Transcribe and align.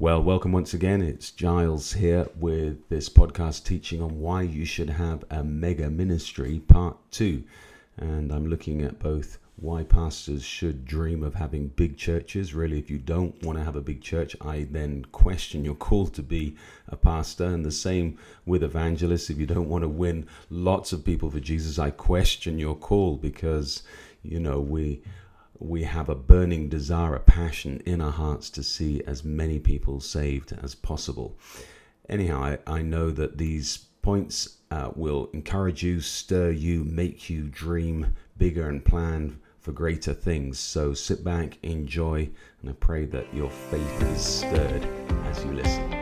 Well, 0.00 0.22
welcome 0.22 0.52
once 0.52 0.72
again. 0.72 1.02
It's 1.02 1.30
Giles 1.30 1.92
here 1.92 2.26
with 2.36 2.88
this 2.88 3.10
podcast 3.10 3.66
teaching 3.66 4.00
on 4.00 4.18
why 4.18 4.40
you 4.40 4.64
should 4.64 4.88
have 4.88 5.26
a 5.28 5.44
mega 5.44 5.90
ministry, 5.90 6.62
part 6.66 6.96
two. 7.10 7.44
And 7.98 8.32
I'm 8.32 8.46
looking 8.48 8.80
at 8.80 8.98
both 8.98 9.36
why 9.56 9.82
pastors 9.82 10.42
should 10.42 10.86
dream 10.86 11.22
of 11.22 11.34
having 11.34 11.68
big 11.68 11.98
churches. 11.98 12.54
Really, 12.54 12.78
if 12.78 12.88
you 12.88 12.96
don't 12.96 13.42
want 13.42 13.58
to 13.58 13.64
have 13.64 13.76
a 13.76 13.82
big 13.82 14.00
church, 14.00 14.34
I 14.40 14.66
then 14.70 15.04
question 15.12 15.66
your 15.66 15.74
call 15.74 16.06
to 16.06 16.22
be 16.22 16.56
a 16.88 16.96
pastor. 16.96 17.44
And 17.44 17.62
the 17.62 17.70
same 17.70 18.16
with 18.46 18.62
evangelists. 18.62 19.28
If 19.28 19.36
you 19.36 19.44
don't 19.44 19.68
want 19.68 19.82
to 19.82 19.88
win 19.88 20.26
lots 20.48 20.94
of 20.94 21.04
people 21.04 21.30
for 21.30 21.40
Jesus, 21.40 21.78
I 21.78 21.90
question 21.90 22.58
your 22.58 22.74
call 22.74 23.18
because, 23.18 23.82
you 24.22 24.40
know, 24.40 24.60
we 24.60 25.02
we 25.60 25.84
have 25.84 26.08
a 26.08 26.14
burning 26.14 26.68
desire, 26.68 27.14
a 27.14 27.20
passion 27.20 27.82
in 27.84 28.00
our 28.00 28.10
hearts 28.10 28.50
to 28.50 28.62
see 28.62 29.02
as 29.06 29.22
many 29.22 29.58
people 29.58 30.00
saved 30.00 30.52
as 30.62 30.74
possible. 30.74 31.38
Anyhow, 32.08 32.42
I, 32.42 32.58
I 32.66 32.82
know 32.82 33.10
that 33.10 33.38
these 33.38 33.76
points 34.02 34.56
uh, 34.70 34.90
will 34.96 35.28
encourage 35.32 35.82
you, 35.82 36.00
stir 36.00 36.50
you, 36.50 36.84
make 36.84 37.28
you 37.28 37.48
dream 37.48 38.14
bigger 38.38 38.68
and 38.68 38.84
plan 38.84 39.38
for 39.60 39.72
greater 39.72 40.14
things. 40.14 40.58
So 40.58 40.94
sit 40.94 41.22
back, 41.22 41.58
enjoy, 41.62 42.30
and 42.62 42.70
I 42.70 42.72
pray 42.72 43.04
that 43.06 43.32
your 43.34 43.50
faith 43.50 44.02
is 44.02 44.20
stirred 44.22 44.84
as 45.26 45.44
you 45.44 45.52
listen. 45.52 45.99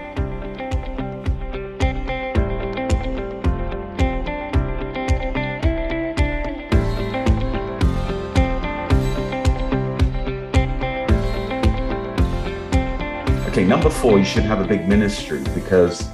Number 13.69 13.91
four, 13.91 14.19
you 14.19 14.25
should 14.25 14.45
have 14.45 14.63
a 14.63 14.67
big 14.67 14.89
ministry 14.89 15.45
because 15.55 16.09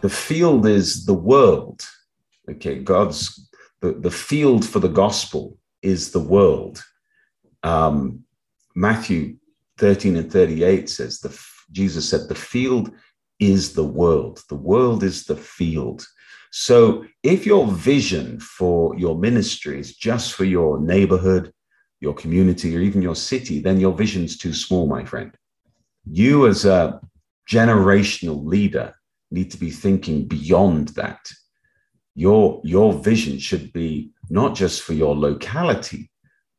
the 0.00 0.08
field 0.08 0.66
is 0.66 1.04
the 1.04 1.12
world. 1.12 1.82
Okay, 2.50 2.78
God's 2.78 3.50
the, 3.82 3.92
the 3.92 4.10
field 4.10 4.64
for 4.64 4.80
the 4.80 4.88
gospel 4.88 5.58
is 5.82 6.12
the 6.12 6.20
world. 6.20 6.82
Um, 7.62 8.24
Matthew 8.74 9.36
13 9.76 10.16
and 10.16 10.32
38 10.32 10.88
says 10.88 11.20
the 11.20 11.38
Jesus 11.70 12.08
said 12.08 12.26
the 12.26 12.34
field 12.34 12.90
is 13.38 13.74
the 13.74 13.84
world. 13.84 14.42
The 14.48 14.56
world 14.56 15.02
is 15.02 15.24
the 15.24 15.36
field. 15.36 16.06
So 16.50 17.04
if 17.22 17.44
your 17.44 17.66
vision 17.66 18.40
for 18.40 18.96
your 18.96 19.18
ministry 19.18 19.78
is 19.78 19.94
just 19.94 20.32
for 20.32 20.44
your 20.44 20.80
neighborhood, 20.80 21.52
your 22.00 22.14
community, 22.14 22.74
or 22.74 22.80
even 22.80 23.02
your 23.02 23.14
city, 23.14 23.60
then 23.60 23.78
your 23.78 23.92
vision's 23.92 24.38
too 24.38 24.54
small, 24.54 24.86
my 24.86 25.04
friend 25.04 25.36
you 26.10 26.46
as 26.46 26.64
a 26.64 27.00
generational 27.50 28.44
leader 28.44 28.94
need 29.30 29.50
to 29.50 29.58
be 29.58 29.70
thinking 29.70 30.26
beyond 30.26 30.88
that. 30.88 31.20
Your 32.14 32.60
your 32.64 32.92
vision 32.94 33.38
should 33.38 33.72
be 33.72 34.10
not 34.30 34.54
just 34.54 34.82
for 34.82 34.94
your 34.94 35.16
locality 35.16 36.10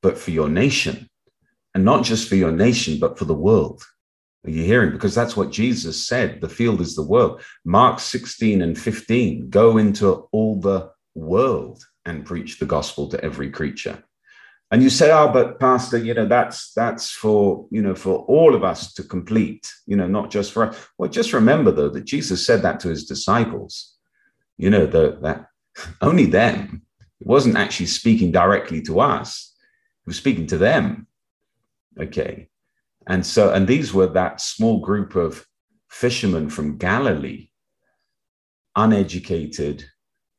but 0.02 0.18
for 0.18 0.32
your 0.32 0.50
nation. 0.50 1.08
And 1.76 1.84
not 1.84 2.04
just 2.04 2.30
for 2.30 2.36
your 2.36 2.52
nation 2.52 3.00
but 3.00 3.18
for 3.18 3.26
the 3.26 3.34
world. 3.34 3.84
Are 4.46 4.50
you 4.50 4.64
hearing? 4.64 4.92
Because 4.92 5.14
that's 5.14 5.36
what 5.36 5.52
jesus 5.52 6.08
said 6.08 6.42
the 6.42 6.50
field 6.50 6.82
is 6.82 6.96
the 6.96 7.04
world. 7.04 7.42
Mark 7.66 8.00
16 8.00 8.62
and 8.62 8.78
15 8.78 9.50
go 9.50 9.78
into 9.78 10.28
all 10.32 10.60
the 10.60 10.92
world 11.16 11.84
and 12.06 12.26
preach 12.26 12.60
the 12.60 12.66
gospel 12.66 13.10
to 13.10 13.24
every 13.24 13.50
creature 13.50 14.04
and 14.72 14.84
you 14.84 14.90
say 14.90 15.12
oh 15.12 15.32
but 15.32 15.60
pastor 15.60 15.98
you 15.98 16.14
know 16.14 16.26
that's 16.26 16.74
that's 16.74 17.12
for 17.12 17.68
you 17.72 17.82
know 17.82 17.96
for 17.96 18.20
all 18.26 18.56
of 18.56 18.64
us 18.64 18.94
to 18.94 19.04
complete 19.04 19.72
you 19.86 19.96
know 19.96 20.08
not 20.08 20.30
just 20.30 20.52
for 20.52 20.68
us. 20.68 20.88
Well 20.98 21.10
just 21.10 21.34
remember 21.34 21.72
though 21.72 21.90
that 21.90 22.06
jesus 22.06 22.46
said 22.46 22.62
that 22.62 22.80
to 22.82 22.90
his 22.90 23.06
disciples. 23.06 23.96
You 24.58 24.70
know 24.70 24.86
the, 24.86 25.18
that 25.22 25.48
only 26.02 26.26
them. 26.26 26.84
He 27.20 27.26
wasn't 27.26 27.58
actually 27.58 27.88
speaking 27.88 28.32
directly 28.32 28.82
to 28.84 29.00
us. 29.00 29.56
He 30.06 30.10
was 30.10 30.18
speaking 30.18 30.48
to 30.48 30.58
them. 30.58 31.08
Okay. 32.00 32.48
And 33.08 33.26
so 33.26 33.52
and 33.54 33.68
these 33.68 33.94
were 33.94 34.08
that 34.08 34.42
small 34.42 34.80
group 34.80 35.16
of 35.16 35.46
fishermen 35.90 36.50
from 36.50 36.78
galilee 36.78 37.50
uneducated 38.76 39.84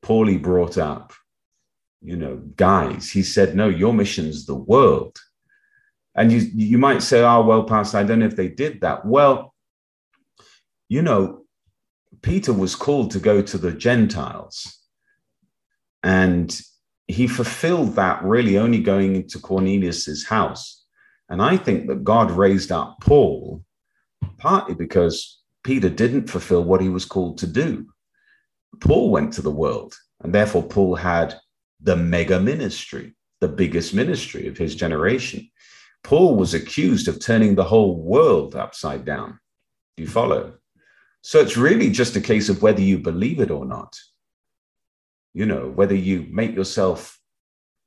poorly 0.03 0.39
brought 0.39 0.79
up 0.79 1.13
you 2.03 2.17
know, 2.17 2.37
guys. 2.57 3.11
He 3.11 3.23
said, 3.23 3.55
no, 3.55 3.69
your 3.69 3.93
mission's 3.93 4.47
the 4.47 4.55
world. 4.55 5.19
And 6.15 6.33
you, 6.33 6.39
you 6.55 6.79
might 6.79 7.03
say, 7.03 7.23
oh, 7.23 7.43
well, 7.43 7.65
Pastor, 7.65 7.99
I 7.99 8.03
don't 8.03 8.19
know 8.19 8.27
if 8.27 8.37
they 8.37 8.49
did 8.49 8.81
that. 8.81 9.05
Well, 9.05 9.55
you 10.89 11.03
know, 11.03 11.45
Peter 12.23 12.53
was 12.53 12.75
called 12.75 13.11
to 13.13 13.19
go 13.19 13.43
to 13.43 13.59
the 13.59 13.73
Gentiles. 13.73 14.79
And 16.03 16.59
he 17.07 17.27
fulfilled 17.27 17.97
that 17.97 18.23
really 18.23 18.59
only 18.59 18.81
going 18.81 19.17
into 19.17 19.39
Cornelius's 19.39 20.27
house. 20.27 20.85
And 21.29 21.41
I 21.41 21.57
think 21.57 21.87
that 21.89 22.05
God 22.05 22.31
raised 22.31 22.73
up 22.73 22.99
Paul 23.03 23.63
partly 24.39 24.75
because 24.75 25.41
Peter 25.63 25.89
didn't 25.89 26.29
fulfill 26.29 26.65
what 26.65 26.81
he 26.81 26.89
was 26.89 27.05
called 27.05 27.39
to 27.39 27.47
do. 27.47 27.87
Paul 28.81 29.11
went 29.11 29.33
to 29.35 29.43
the 29.43 29.51
world, 29.51 29.95
and 30.23 30.35
therefore 30.35 30.63
Paul 30.63 30.95
had 30.95 31.35
the 31.83 31.97
mega 31.97 32.41
ministry, 32.41 33.15
the 33.41 33.49
biggest 33.49 33.95
ministry 33.95 34.49
of 34.49 34.59
his 34.59 34.75
generation. 34.75 35.49
Paul 36.03 36.37
was 36.37 36.55
accused 36.55 37.09
of 37.09 37.21
turning 37.21 37.55
the 37.55 37.65
whole 37.65 37.97
world 37.97 38.55
upside 38.55 39.05
down. 39.05 39.39
Do 39.97 40.03
you 40.03 40.09
follow? 40.09 40.55
So 41.23 41.41
it's 41.41 41.57
really 41.57 41.91
just 41.91 42.17
a 42.17 42.21
case 42.21 42.49
of 42.49 42.63
whether 42.63 42.81
you 42.81 42.99
believe 42.99 43.41
it 43.41 43.51
or 43.51 43.67
not. 43.67 43.99
You 45.35 45.47
know, 45.47 45.69
whether 45.69 45.95
you 45.95 46.27
make 46.31 46.55
yourself, 46.55 47.19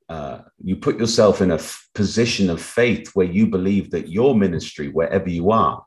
uh, 0.08 0.40
you 0.64 0.76
put 0.76 1.00
yourself 1.00 1.42
in 1.42 1.52
a 1.52 1.56
f- 1.56 1.90
position 1.94 2.50
of 2.50 2.62
faith 2.62 3.10
where 3.16 3.26
you 3.26 3.48
believe 3.48 3.92
that 3.92 4.10
your 4.10 4.36
ministry, 4.36 4.90
wherever 4.90 5.30
you 5.30 5.52
are, 5.52 5.84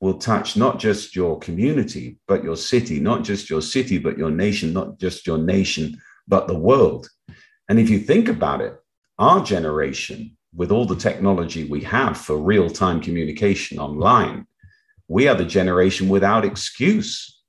will 0.00 0.18
touch 0.18 0.56
not 0.56 0.78
just 0.78 1.16
your 1.16 1.38
community, 1.38 2.18
but 2.28 2.44
your 2.44 2.56
city, 2.56 3.00
not 3.00 3.24
just 3.24 3.50
your 3.50 3.62
city, 3.62 3.98
but 3.98 4.16
your 4.16 4.30
nation, 4.30 4.72
not 4.72 4.98
just 4.98 5.26
your 5.26 5.38
nation, 5.38 6.00
but 6.28 6.46
the 6.46 6.58
world. 6.58 7.08
And 7.68 7.80
if 7.80 7.90
you 7.90 7.98
think 7.98 8.28
about 8.28 8.60
it, 8.60 8.76
our 9.18 9.42
generation, 9.42 10.36
with 10.54 10.70
all 10.70 10.86
the 10.86 10.96
technology 10.96 11.64
we 11.64 11.82
have 11.82 12.16
for 12.16 12.36
real 12.36 12.70
time 12.70 13.00
communication 13.00 13.78
online, 13.78 14.46
we 15.08 15.26
are 15.28 15.34
the 15.34 15.44
generation 15.44 16.08
without 16.08 16.44
excuse 16.44 17.40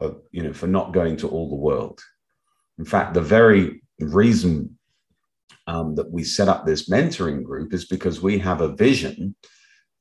of, 0.00 0.20
you 0.30 0.42
know, 0.42 0.52
for 0.52 0.66
not 0.66 0.92
going 0.92 1.16
to 1.18 1.28
all 1.28 1.48
the 1.48 1.54
world. 1.54 2.00
In 2.78 2.84
fact, 2.84 3.14
the 3.14 3.20
very 3.20 3.82
reason 4.00 4.78
um, 5.66 5.94
that 5.94 6.10
we 6.10 6.24
set 6.24 6.48
up 6.48 6.66
this 6.66 6.88
mentoring 6.88 7.44
group 7.44 7.72
is 7.72 7.84
because 7.84 8.20
we 8.20 8.38
have 8.38 8.60
a 8.60 8.74
vision 8.74 9.34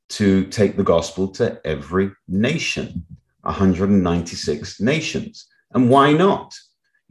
to 0.10 0.46
take 0.48 0.76
the 0.76 0.84
gospel 0.84 1.28
to 1.30 1.60
every 1.66 2.12
nation, 2.28 3.06
196 3.42 4.82
nations. 4.82 5.48
And 5.74 5.90
why 5.90 6.12
not? 6.14 6.54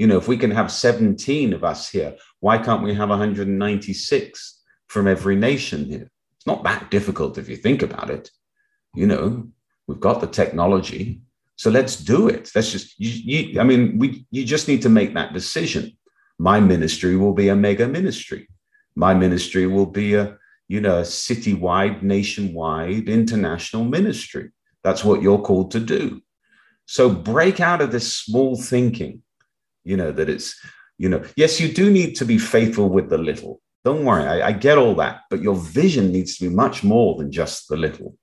You 0.00 0.06
know, 0.06 0.16
if 0.16 0.28
we 0.28 0.38
can 0.38 0.50
have 0.50 0.72
17 0.72 1.52
of 1.52 1.62
us 1.62 1.90
here, 1.90 2.16
why 2.40 2.56
can't 2.56 2.82
we 2.82 2.94
have 2.94 3.10
196 3.10 4.62
from 4.86 5.06
every 5.06 5.36
nation 5.36 5.84
here? 5.84 6.10
It's 6.36 6.46
not 6.46 6.64
that 6.64 6.90
difficult 6.90 7.36
if 7.36 7.50
you 7.50 7.56
think 7.56 7.82
about 7.82 8.08
it. 8.08 8.30
You 8.94 9.06
know, 9.06 9.48
we've 9.86 10.00
got 10.00 10.22
the 10.22 10.26
technology. 10.26 11.20
So 11.56 11.68
let's 11.68 11.96
do 11.96 12.28
it. 12.28 12.50
Let's 12.54 12.72
just, 12.72 12.98
you, 12.98 13.10
you, 13.10 13.60
I 13.60 13.62
mean, 13.62 13.98
we, 13.98 14.24
you 14.30 14.46
just 14.46 14.68
need 14.68 14.80
to 14.82 14.88
make 14.88 15.12
that 15.12 15.34
decision. 15.34 15.92
My 16.38 16.60
ministry 16.60 17.14
will 17.16 17.34
be 17.34 17.50
a 17.50 17.54
mega 17.54 17.86
ministry. 17.86 18.48
My 18.96 19.12
ministry 19.12 19.66
will 19.66 19.84
be 19.84 20.14
a, 20.14 20.38
you 20.66 20.80
know, 20.80 21.00
a 21.00 21.02
citywide, 21.02 22.00
nationwide, 22.00 23.06
international 23.06 23.84
ministry. 23.84 24.48
That's 24.82 25.04
what 25.04 25.20
you're 25.20 25.42
called 25.42 25.72
to 25.72 25.80
do. 25.80 26.22
So 26.86 27.10
break 27.10 27.60
out 27.60 27.82
of 27.82 27.92
this 27.92 28.16
small 28.16 28.56
thinking 28.56 29.22
you 29.84 29.96
know, 29.96 30.12
that 30.12 30.28
it's, 30.28 30.58
you 30.98 31.08
know, 31.08 31.22
yes, 31.36 31.60
you 31.60 31.68
do 31.68 31.90
need 31.90 32.14
to 32.16 32.24
be 32.24 32.38
faithful 32.38 32.88
with 32.88 33.08
the 33.08 33.18
little. 33.18 33.60
Don't 33.84 34.04
worry, 34.04 34.24
I, 34.24 34.48
I 34.48 34.52
get 34.52 34.78
all 34.78 34.94
that, 34.96 35.22
but 35.30 35.40
your 35.40 35.56
vision 35.56 36.12
needs 36.12 36.36
to 36.36 36.48
be 36.48 36.54
much 36.54 36.84
more 36.84 37.16
than 37.16 37.32
just 37.32 37.68
the 37.68 37.76
little. 37.76 38.16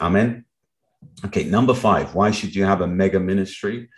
Amen. 0.00 0.44
Okay, 1.24 1.44
number 1.44 1.74
five, 1.74 2.14
why 2.14 2.30
should 2.30 2.54
you 2.54 2.64
have 2.64 2.80
a 2.80 2.86
mega 2.86 3.20
ministry? 3.20 3.88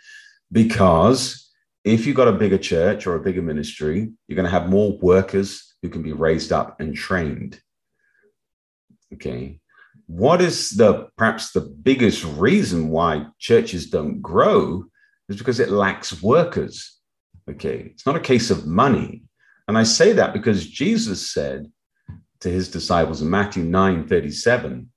Because 0.51 1.49
if 1.83 2.05
you've 2.05 2.15
got 2.15 2.27
a 2.27 2.33
bigger 2.33 2.57
church 2.57 3.07
or 3.07 3.15
a 3.15 3.19
bigger 3.19 3.41
ministry, 3.41 4.11
you're 4.27 4.35
going 4.35 4.45
to 4.45 4.51
have 4.51 4.69
more 4.69 4.97
workers 4.99 5.73
who 5.81 5.89
can 5.89 6.03
be 6.03 6.13
raised 6.13 6.51
up 6.51 6.79
and 6.79 6.95
trained. 6.95 7.59
Okay. 9.13 9.59
What 10.05 10.41
is 10.41 10.71
the 10.71 11.07
perhaps 11.17 11.51
the 11.51 11.61
biggest 11.61 12.23
reason 12.23 12.89
why 12.89 13.27
churches 13.39 13.89
don't 13.89 14.21
grow 14.21 14.85
is 15.31 15.37
because 15.37 15.59
it 15.59 15.69
lacks 15.69 16.21
workers. 16.21 16.99
Okay, 17.49 17.91
it's 17.91 18.05
not 18.05 18.15
a 18.15 18.19
case 18.19 18.51
of 18.51 18.67
money. 18.67 19.23
And 19.67 19.77
I 19.77 19.83
say 19.83 20.13
that 20.13 20.33
because 20.33 20.67
Jesus 20.67 21.31
said 21.31 21.71
to 22.41 22.49
his 22.49 22.69
disciples 22.69 23.21
in 23.21 23.29
Matthew 23.29 23.63
9 23.63 24.07
37, 24.07 24.89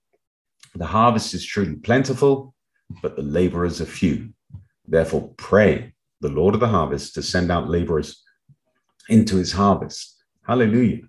The 0.75 0.87
harvest 0.87 1.35
is 1.35 1.47
truly 1.47 1.77
plentiful, 1.77 2.55
but 3.03 3.17
the 3.17 3.23
laborers 3.23 3.81
are 3.81 3.87
few. 3.87 4.31
Therefore, 4.87 5.33
pray 5.37 5.95
the 6.21 6.29
Lord 6.29 6.55
of 6.55 6.61
the 6.61 6.69
harvest 6.69 7.15
to 7.15 7.23
send 7.23 7.51
out 7.51 7.69
laborers 7.69 8.23
into 9.09 9.37
his 9.37 9.53
harvest. 9.53 10.23
Hallelujah. 10.47 11.03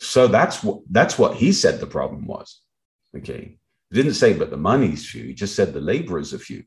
So 0.00 0.26
that's 0.26 0.62
what 0.62 0.80
that's 0.90 1.18
what 1.18 1.36
he 1.36 1.52
said 1.52 1.80
the 1.80 1.86
problem 1.86 2.26
was. 2.26 2.60
Okay. 3.16 3.58
He 3.90 3.96
didn't 3.96 4.14
say, 4.14 4.32
but 4.32 4.50
the 4.50 4.56
money's 4.56 5.08
few. 5.08 5.24
He 5.24 5.34
just 5.34 5.54
said 5.54 5.72
the 5.72 5.80
laborers 5.80 6.34
are 6.34 6.38
few. 6.38 6.64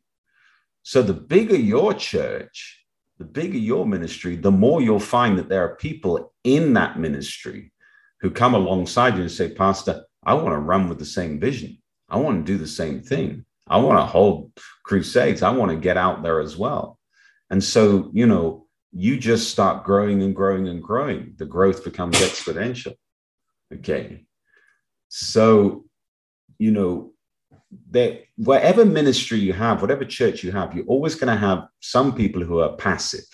So 0.87 1.01
the 1.01 1.13
bigger 1.13 1.57
your 1.57 1.93
church, 1.93 2.81
the 3.17 3.25
bigger 3.25 3.57
your 3.57 3.85
ministry, 3.85 4.37
the 4.37 4.51
more 4.51 4.81
you'll 4.81 5.01
find 5.01 5.37
that 5.37 5.49
there 5.49 5.65
are 5.65 5.75
people 5.75 6.33
in 6.45 6.71
that 6.75 6.97
ministry 6.97 7.73
who 8.21 8.31
come 8.31 8.53
alongside 8.53 9.15
you 9.15 9.23
and 9.23 9.29
say, 9.29 9.53
Pastor, 9.53 10.05
I 10.23 10.35
want 10.35 10.53
to 10.53 10.59
run 10.59 10.87
with 10.87 10.97
the 10.97 11.03
same 11.03 11.41
vision. 11.41 11.77
I 12.07 12.15
want 12.15 12.37
to 12.37 12.49
do 12.49 12.57
the 12.57 12.65
same 12.65 13.01
thing. 13.01 13.43
I 13.67 13.79
want 13.79 13.99
to 13.99 14.05
hold 14.05 14.53
crusades. 14.85 15.43
I 15.43 15.49
want 15.49 15.71
to 15.71 15.77
get 15.77 15.97
out 15.97 16.23
there 16.23 16.39
as 16.39 16.55
well. 16.55 16.97
And 17.49 17.61
so, 17.61 18.09
you 18.13 18.25
know, 18.25 18.65
you 18.93 19.17
just 19.17 19.49
start 19.49 19.83
growing 19.83 20.23
and 20.23 20.33
growing 20.33 20.69
and 20.69 20.81
growing. 20.81 21.33
The 21.35 21.45
growth 21.45 21.83
becomes 21.83 22.15
exponential. 22.19 22.95
Okay. 23.73 24.25
So, 25.09 25.83
you 26.57 26.71
know, 26.71 27.11
that 27.91 28.23
whatever 28.37 28.85
ministry 28.85 29.39
you 29.39 29.53
have, 29.53 29.81
whatever 29.81 30.05
church 30.05 30.43
you 30.43 30.51
have, 30.51 30.73
you're 30.73 30.85
always 30.85 31.15
going 31.15 31.33
to 31.33 31.39
have 31.39 31.67
some 31.79 32.13
people 32.15 32.43
who 32.43 32.59
are 32.59 32.75
passive. 32.75 33.25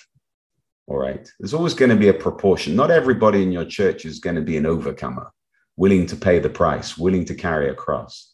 All 0.87 0.97
right. 0.97 1.29
There's 1.39 1.53
always 1.53 1.73
going 1.73 1.91
to 1.91 1.95
be 1.95 2.09
a 2.09 2.13
proportion. 2.13 2.75
Not 2.75 2.91
everybody 2.91 3.43
in 3.43 3.51
your 3.51 3.65
church 3.65 4.05
is 4.05 4.19
going 4.19 4.35
to 4.35 4.41
be 4.41 4.57
an 4.57 4.65
overcomer, 4.65 5.31
willing 5.77 6.05
to 6.07 6.15
pay 6.15 6.39
the 6.39 6.49
price, 6.49 6.97
willing 6.97 7.25
to 7.25 7.35
carry 7.35 7.69
a 7.69 7.75
cross. 7.75 8.33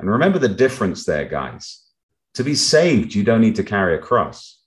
And 0.00 0.10
remember 0.10 0.38
the 0.38 0.48
difference 0.48 1.04
there, 1.04 1.26
guys. 1.26 1.82
To 2.34 2.44
be 2.44 2.54
saved, 2.54 3.14
you 3.14 3.22
don't 3.22 3.40
need 3.40 3.56
to 3.56 3.64
carry 3.64 3.94
a 3.94 4.00
cross. 4.00 4.60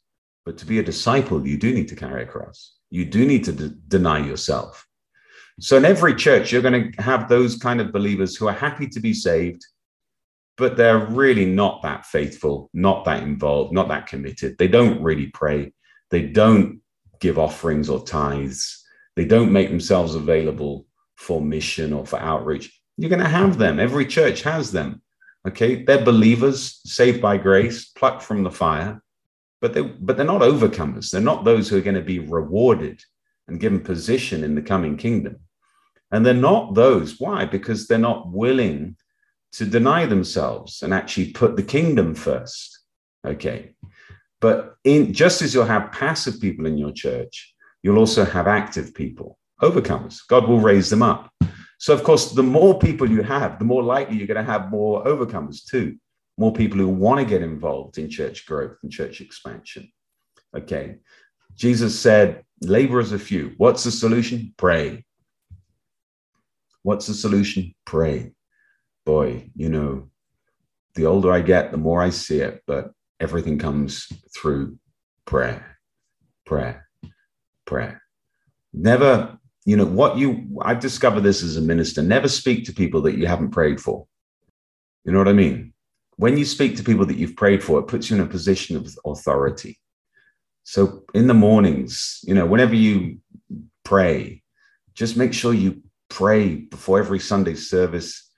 But 0.45 0.57
to 0.59 0.65
be 0.65 0.79
a 0.79 0.83
disciple, 0.83 1.45
you 1.45 1.57
do 1.57 1.73
need 1.73 1.89
to 1.89 1.95
carry 1.95 2.23
a 2.23 2.25
cross. 2.25 2.73
You 2.89 3.05
do 3.05 3.25
need 3.25 3.43
to 3.43 3.51
d- 3.51 3.75
deny 3.87 4.25
yourself. 4.25 4.87
So 5.59 5.77
in 5.77 5.85
every 5.85 6.15
church, 6.15 6.51
you're 6.51 6.61
going 6.61 6.91
to 6.91 7.01
have 7.01 7.27
those 7.27 7.57
kind 7.57 7.81
of 7.81 7.91
believers 7.91 8.35
who 8.35 8.47
are 8.47 8.53
happy 8.53 8.87
to 8.87 8.99
be 8.99 9.13
saved, 9.13 9.65
but 10.59 10.75
they're 10.77 11.05
really 11.05 11.45
not 11.45 11.81
that 11.81 12.05
faithful, 12.05 12.69
not 12.73 13.05
that 13.05 13.23
involved, 13.23 13.73
not 13.73 13.87
that 13.87 14.07
committed. 14.07 14.57
They 14.57 14.67
don't 14.67 15.01
really 15.01 15.27
pray. 15.27 15.73
They 16.11 16.23
don't 16.23 16.81
give 17.19 17.39
offerings 17.39 17.89
or 17.89 18.03
tithes. 18.03 18.85
They 19.15 19.25
don't 19.25 19.51
make 19.51 19.69
themselves 19.69 20.15
available 20.15 20.85
for 21.15 21.41
mission 21.41 21.93
or 21.93 22.05
for 22.05 22.19
outreach. 22.19 22.77
You're 22.97 23.09
going 23.09 23.23
to 23.23 23.29
have 23.29 23.57
them. 23.57 23.79
Every 23.79 24.05
church 24.05 24.41
has 24.43 24.71
them. 24.71 25.01
Okay. 25.47 25.83
They're 25.83 26.03
believers 26.03 26.81
saved 26.83 27.21
by 27.21 27.37
grace, 27.37 27.85
plucked 27.85 28.21
from 28.21 28.43
the 28.43 28.51
fire, 28.51 29.01
but 29.61 29.73
they 29.73 29.81
but 29.81 30.17
they're 30.17 30.25
not 30.25 30.41
overcomers. 30.41 31.11
They're 31.11 31.21
not 31.21 31.45
those 31.45 31.69
who 31.69 31.77
are 31.77 31.81
going 31.81 31.95
to 31.95 32.01
be 32.01 32.19
rewarded 32.19 33.01
and 33.47 33.59
given 33.59 33.79
position 33.79 34.43
in 34.43 34.55
the 34.55 34.61
coming 34.61 34.97
kingdom. 34.97 35.37
And 36.11 36.25
they're 36.25 36.33
not 36.33 36.73
those. 36.73 37.19
Why? 37.19 37.45
Because 37.45 37.87
they're 37.87 37.97
not 37.97 38.29
willing 38.29 38.97
to 39.53 39.65
deny 39.65 40.05
themselves 40.05 40.83
and 40.83 40.93
actually 40.93 41.31
put 41.31 41.55
the 41.55 41.63
kingdom 41.63 42.13
first. 42.13 42.79
Okay. 43.25 43.75
But 44.41 44.75
in 44.83 45.13
just 45.13 45.41
as 45.41 45.53
you'll 45.53 45.65
have 45.65 45.91
passive 45.91 46.39
people 46.39 46.65
in 46.65 46.77
your 46.77 46.91
church, 46.91 47.53
you'll 47.83 47.97
also 47.97 48.23
have 48.23 48.47
active 48.47 48.93
people, 48.93 49.37
overcomers. 49.61 50.19
God 50.27 50.47
will 50.47 50.59
raise 50.59 50.89
them 50.89 51.03
up. 51.03 51.31
So, 51.77 51.93
of 51.93 52.03
course, 52.03 52.31
the 52.31 52.43
more 52.43 52.77
people 52.77 53.09
you 53.09 53.23
have, 53.23 53.57
the 53.57 53.65
more 53.65 53.83
likely 53.83 54.17
you're 54.17 54.27
going 54.27 54.45
to 54.45 54.51
have 54.51 54.69
more 54.69 55.03
overcomers 55.05 55.65
too, 55.65 55.97
more 56.37 56.53
people 56.53 56.77
who 56.77 56.89
want 56.89 57.19
to 57.19 57.25
get 57.25 57.41
involved 57.41 57.97
in 57.97 58.09
church 58.09 58.45
growth 58.45 58.77
and 58.83 58.91
church 58.91 59.21
expansion. 59.21 59.91
Okay. 60.55 60.97
Jesus 61.55 61.99
said, 61.99 62.43
laborers 62.61 63.11
are 63.11 63.19
few. 63.19 63.53
What's 63.57 63.83
the 63.83 63.91
solution? 63.91 64.53
Pray. 64.57 65.05
What's 66.83 67.07
the 67.07 67.13
solution? 67.13 67.73
Pray. 67.85 68.31
Boy, 69.09 69.49
you 69.55 69.69
know, 69.69 70.07
the 70.93 71.07
older 71.07 71.31
I 71.31 71.41
get, 71.41 71.71
the 71.71 71.77
more 71.77 71.99
I 71.99 72.11
see 72.11 72.41
it, 72.41 72.61
but 72.67 72.91
everything 73.19 73.57
comes 73.57 74.07
through 74.35 74.77
prayer, 75.25 75.79
prayer, 76.45 76.87
prayer. 77.65 78.03
Never 78.71 79.39
you 79.65 79.75
know 79.75 79.85
what 79.85 80.17
you 80.17 80.27
i've 80.61 80.79
discovered 80.79 81.21
this 81.21 81.41
as 81.43 81.57
a 81.57 81.61
minister 81.61 82.01
never 82.03 82.27
speak 82.27 82.65
to 82.65 82.71
people 82.81 83.01
that 83.01 83.17
you 83.17 83.25
haven't 83.25 83.49
prayed 83.49 83.81
for. 83.81 84.05
You 85.03 85.11
know 85.11 85.17
what 85.17 85.27
i 85.27 85.33
mean? 85.33 85.73
When 86.17 86.37
you 86.37 86.45
speak 86.45 86.77
to 86.77 86.83
people 86.83 87.07
that 87.07 87.17
you've 87.17 87.35
prayed 87.35 87.63
for 87.63 87.79
it 87.79 87.87
puts 87.87 88.11
you 88.11 88.15
in 88.15 88.21
a 88.21 88.35
position 88.37 88.77
of 88.77 88.95
authority. 89.05 89.79
So 90.65 91.03
in 91.15 91.25
the 91.25 91.33
mornings 91.33 92.19
you 92.27 92.35
know 92.35 92.45
whenever 92.45 92.75
you 92.75 93.17
pray 93.83 94.43
just 94.93 95.17
make 95.17 95.33
sure 95.33 95.51
you 95.51 95.81
pray 96.09 96.43
before 96.53 96.99
every 96.99 97.19
sunday 97.19 97.55
service 97.55 98.28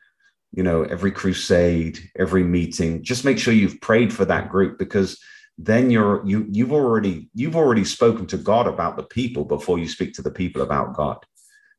you 0.54 0.64
know 0.64 0.84
every 0.84 1.12
crusade 1.12 2.00
every 2.18 2.44
meeting 2.44 3.04
just 3.04 3.26
make 3.26 3.40
sure 3.40 3.54
you've 3.54 3.80
prayed 3.82 4.14
for 4.14 4.26
that 4.26 4.50
group 4.50 4.78
because 4.78 5.18
then 5.58 5.90
you're 5.90 6.26
you 6.26 6.46
you've 6.50 6.74
already 6.74 7.30
you've 7.34 7.56
already 7.56 7.86
spoken 7.86 8.26
to 8.28 8.38
God 8.38 8.68
about 8.68 8.98
the 8.98 9.04
people 9.04 9.46
before 9.46 9.78
you 9.78 9.88
speak 9.88 10.14
to 10.14 10.22
the 10.22 10.32
people 10.32 10.62
about 10.62 10.96
God. 10.96 11.18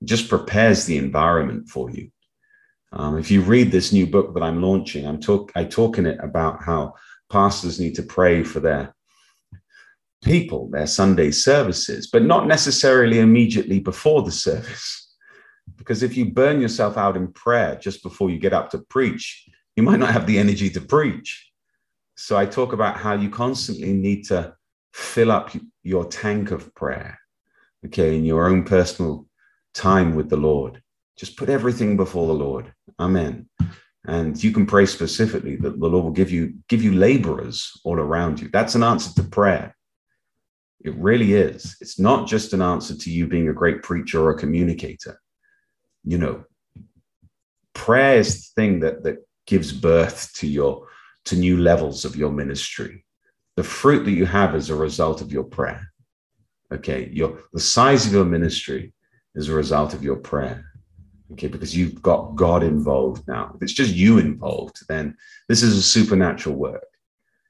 It 0.01 0.07
just 0.07 0.29
prepares 0.29 0.85
the 0.85 0.99
environment 0.99 1.69
for 1.69 1.91
you. 1.91 2.11
Um, 2.93 3.19
if 3.19 3.31
you 3.31 3.43
read 3.43 3.73
this 3.73 3.93
new 3.93 4.07
book 4.07 4.35
that 4.35 4.43
I'm 4.43 4.63
launching, 4.63 5.07
I'm 5.07 5.21
talk 5.21 5.51
I 5.57 5.65
talk 5.65 5.99
in 5.99 6.07
it 6.07 6.19
about 6.23 6.63
how 6.63 6.95
pastors 7.31 7.81
need 7.81 7.95
to 7.97 8.03
pray 8.03 8.45
for 8.45 8.61
their 8.61 8.95
people, 10.23 10.69
their 10.71 10.87
Sunday 10.87 11.31
services, 11.31 12.07
but 12.07 12.23
not 12.23 12.47
necessarily 12.47 13.19
immediately 13.19 13.81
before 13.81 14.23
the 14.23 14.31
service. 14.31 15.02
Because 15.83 16.05
if 16.05 16.17
you 16.17 16.31
burn 16.31 16.61
yourself 16.61 16.97
out 16.97 17.17
in 17.17 17.33
prayer 17.33 17.75
just 17.75 18.05
before 18.05 18.31
you 18.31 18.39
get 18.39 18.53
up 18.53 18.71
to 18.71 18.79
preach, 18.79 19.49
you 19.75 19.83
might 19.83 19.99
not 19.99 20.13
have 20.13 20.29
the 20.29 20.39
energy 20.39 20.71
to 20.71 20.81
preach. 20.81 21.51
So 22.15 22.39
I 22.39 22.47
talk 22.47 22.73
about 22.73 22.97
how 22.97 23.15
you 23.15 23.29
constantly 23.29 23.93
need 23.93 24.23
to 24.27 24.55
fill 24.93 25.33
up 25.33 25.51
your 25.83 26.05
tank 26.05 26.53
of 26.53 26.73
prayer, 26.77 27.19
okay, 27.87 28.17
in 28.17 28.25
your 28.25 28.47
own 28.47 28.63
personal 28.63 29.27
time 29.75 30.15
with 30.15 30.31
the 30.31 30.37
Lord. 30.37 30.81
Just 31.19 31.37
put 31.37 31.49
everything 31.49 31.97
before 31.97 32.29
the 32.29 32.33
Lord. 32.33 32.73
Amen. 33.01 33.49
And 34.07 34.41
you 34.43 34.53
can 34.53 34.67
pray 34.67 34.87
specifically 34.87 35.57
that 35.57 35.81
the 35.81 35.89
Lord 35.89 36.05
will 36.05 36.13
give 36.13 36.31
you 36.31 36.55
give 36.69 36.85
you 36.85 36.93
laborers 36.93 37.73
all 37.83 37.99
around 37.99 38.41
you. 38.41 38.51
That's 38.53 38.77
an 38.77 38.85
answer 38.85 39.13
to 39.15 39.29
prayer. 39.29 39.77
It 40.81 40.95
really 40.95 41.35
is. 41.35 41.77
It's 41.81 41.99
not 41.99 42.29
just 42.29 42.53
an 42.53 42.63
answer 42.63 42.97
to 42.97 43.11
you 43.11 43.27
being 43.27 43.49
a 43.49 43.53
great 43.53 43.83
preacher 43.83 44.21
or 44.21 44.31
a 44.31 44.39
communicator. 44.39 45.19
You 46.05 46.19
know, 46.19 46.45
prayer 47.75 48.19
is 48.19 48.51
the 48.51 48.61
thing 48.61 48.81
that 48.81 49.03
that 49.05 49.27
gives 49.47 49.73
birth 49.73 50.33
to 50.35 50.47
your 50.47 50.87
to 51.25 51.37
new 51.37 51.59
levels 51.59 52.05
of 52.05 52.17
your 52.17 52.33
ministry. 52.33 53.05
The 53.57 53.63
fruit 53.63 54.05
that 54.05 54.13
you 54.13 54.27
have 54.27 54.55
is 54.55 54.71
a 54.71 54.75
result 54.75 55.21
of 55.21 55.33
your 55.33 55.45
prayer. 55.45 55.93
Okay, 56.73 57.11
your 57.13 57.39
the 57.53 57.61
size 57.61 58.07
of 58.07 58.13
your 58.13 58.25
ministry 58.25 58.93
is 59.35 59.49
a 59.49 59.55
result 59.55 59.95
of 59.95 60.03
your 60.03 60.17
prayer. 60.17 60.65
Okay, 61.33 61.49
because 61.49 61.77
you've 61.77 62.03
got 62.03 62.35
God 62.35 62.63
involved 62.63 63.27
now. 63.27 63.53
If 63.55 63.63
it's 63.63 63.73
just 63.73 63.95
you 63.95 64.19
involved, 64.19 64.87
then 64.89 65.17
this 65.49 65.63
is 65.63 65.77
a 65.77 65.83
supernatural 65.83 66.57
work. 66.57 66.85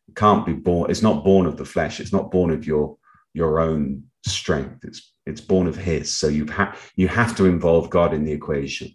It 0.08 0.14
can't 0.14 0.46
be 0.46 0.52
born, 0.52 0.90
it's 0.90 1.02
not 1.02 1.24
born 1.24 1.46
of 1.46 1.56
the 1.56 1.64
flesh, 1.64 1.98
it's 1.98 2.12
not 2.12 2.30
born 2.30 2.50
of 2.50 2.66
your 2.66 2.96
your 3.34 3.60
own 3.60 4.04
strength. 4.26 4.84
It's 4.84 5.12
it's 5.26 5.40
born 5.40 5.66
of 5.66 5.76
his. 5.76 6.12
So 6.12 6.28
you 6.28 6.46
have 6.46 6.92
you 6.96 7.08
have 7.08 7.36
to 7.36 7.46
involve 7.46 7.90
God 7.90 8.14
in 8.14 8.24
the 8.24 8.32
equation. 8.32 8.90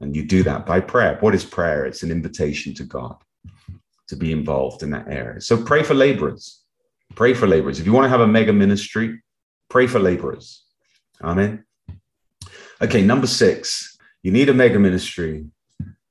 And 0.00 0.14
you 0.14 0.24
do 0.24 0.42
that 0.44 0.64
by 0.64 0.80
prayer. 0.80 1.18
What 1.20 1.34
is 1.34 1.44
prayer? 1.44 1.84
It's 1.84 2.04
an 2.04 2.12
invitation 2.12 2.72
to 2.74 2.84
God 2.84 3.16
to 4.08 4.16
be 4.16 4.32
involved 4.32 4.82
in 4.82 4.90
that 4.90 5.08
area. 5.08 5.40
So 5.40 5.62
pray 5.62 5.82
for 5.82 5.94
laborers. 5.94 6.62
Pray 7.14 7.34
for 7.34 7.46
laborers. 7.46 7.80
If 7.80 7.86
you 7.86 7.92
want 7.92 8.04
to 8.04 8.10
have 8.10 8.20
a 8.20 8.26
mega 8.26 8.52
ministry, 8.52 9.20
pray 9.68 9.86
for 9.86 9.98
laborers. 9.98 10.64
Amen. 11.22 11.64
Okay, 12.80 13.02
number 13.02 13.26
six, 13.26 13.98
you 14.22 14.30
need 14.30 14.48
a 14.48 14.54
mega 14.54 14.78
ministry 14.78 15.46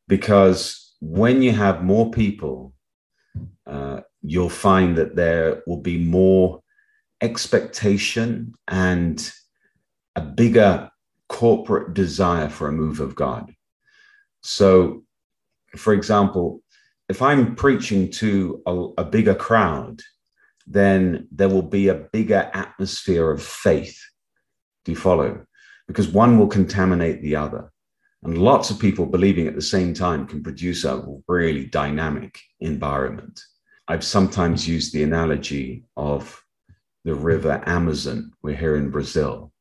because 0.08 0.96
when 1.00 1.42
you 1.42 1.54
have 1.54 1.84
more 1.84 2.12
people, 2.12 2.74
uh, 3.66 4.01
you'll 4.22 4.50
find 4.50 4.98
that 4.98 5.16
there 5.16 5.63
will 5.66 5.82
be 5.82 5.98
more 5.98 6.62
expectation 7.22 8.54
and 8.68 9.32
a 10.16 10.22
bigger 10.22 10.90
corporate 11.30 11.94
desire 11.94 12.50
for 12.50 12.68
a 12.68 12.74
move 12.74 13.00
of 13.00 13.16
God. 13.16 13.54
So, 14.42 15.04
for 15.76 15.94
example, 15.94 16.62
if 17.10 17.22
I'm 17.22 17.56
preaching 17.56 18.12
to 18.12 18.62
a, 18.66 19.02
a 19.02 19.06
bigger 19.06 19.36
crowd, 19.36 20.02
then 20.66 21.28
there 21.32 21.50
will 21.50 21.62
be 21.62 21.88
a 21.88 21.96
bigger 21.96 22.50
atmosphere 22.54 23.32
of 23.32 23.42
faith. 23.42 24.00
Do 24.84 24.92
you 24.92 24.98
follow? 24.98 25.46
Because 25.88 26.10
one 26.10 26.38
will 26.38 26.48
contaminate 26.48 27.22
the 27.22 27.36
other. 27.36 27.72
And 28.24 28.38
lots 28.38 28.70
of 28.70 28.80
people 28.80 29.06
believing 29.06 29.48
at 29.48 29.56
the 29.56 29.62
same 29.62 29.94
time 29.94 30.28
can 30.28 30.44
produce 30.44 30.84
a 30.84 31.04
really 31.28 31.66
dynamic 31.66 32.40
environment. 32.60 33.40
I've 33.88 34.04
sometimes 34.04 34.68
used 34.68 34.92
the 34.92 35.04
analogy 35.04 35.86
of 35.96 36.44
the 37.08 37.16
river 37.16 37.64
Amazon. 37.66 38.34
We're 38.44 38.58
here 38.58 38.76
in 38.76 38.92
Brazil, 38.92 39.54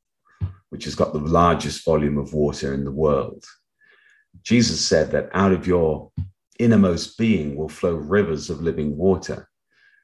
which 0.71 0.83
has 0.83 0.97
got 0.97 1.13
the 1.13 1.21
largest 1.21 1.85
volume 1.85 2.19
of 2.19 2.35
water 2.35 2.75
in 2.75 2.85
the 2.85 2.91
world. 2.91 3.45
Jesus 4.43 4.85
said 4.85 5.13
that 5.13 5.31
out 5.33 5.53
of 5.53 5.65
your 5.65 6.11
innermost 6.59 7.17
being 7.17 7.55
will 7.55 7.69
flow 7.69 7.95
rivers 7.95 8.51
of 8.51 8.63
living 8.63 8.97
water. 8.97 9.49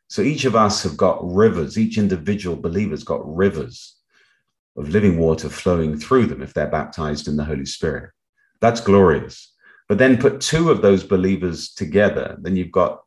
So 0.08 0.22
each 0.22 0.44
of 0.44 0.54
us 0.54 0.84
have 0.84 0.96
got 0.96 1.18
rivers, 1.20 1.76
each 1.76 1.99
individual 1.99 2.54
believer's 2.54 3.02
got 3.02 3.22
rivers 3.25 3.96
of 4.76 4.90
living 4.90 5.18
water 5.18 5.49
flowing 5.49 5.99
through 5.99 6.26
them 6.26 6.42
if 6.42 6.54
they're 6.54 6.68
baptized 6.68 7.26
in 7.26 7.37
the 7.37 7.44
Holy 7.44 7.66
Spirit. 7.66 8.12
That's 8.61 8.80
glorious. 8.80 9.52
But 9.88 9.99
then 9.99 10.16
put 10.16 10.40
two 10.40 10.70
of 10.70 10.80
those 10.80 11.02
believers 11.02 11.75
together, 11.75 12.37
then 12.40 12.54
you've 12.54 12.70
got 12.70 13.00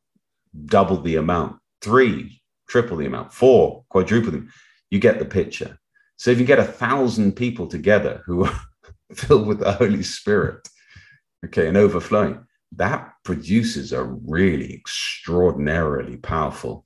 double 0.66 1.00
the 1.02 1.16
amount, 1.16 1.58
three, 1.82 2.42
triple 2.68 2.98
the 2.98 3.06
amount, 3.06 3.34
four, 3.34 3.84
quadruple 3.90 4.32
them. 4.32 4.52
You 4.90 5.00
get 5.00 5.20
the 5.20 5.26
picture. 5.26 5.78
So 6.18 6.32
if 6.32 6.40
you 6.40 6.46
get 6.46 6.60
a 6.60 6.64
thousand 6.64 7.34
people 7.34 7.68
together 7.68 8.22
who 8.26 8.46
are 8.46 8.62
filled 9.14 9.48
with 9.48 9.60
the 9.60 9.74
Holy 9.74 10.04
Spirit, 10.04 10.68
okay, 11.46 11.68
and 11.68 11.78
overflowing, 11.78 12.46
that 12.78 13.14
produces 13.24 13.92
a 13.94 14.04
really 14.04 14.74
extraordinarily 14.74 16.18
powerful 16.18 16.86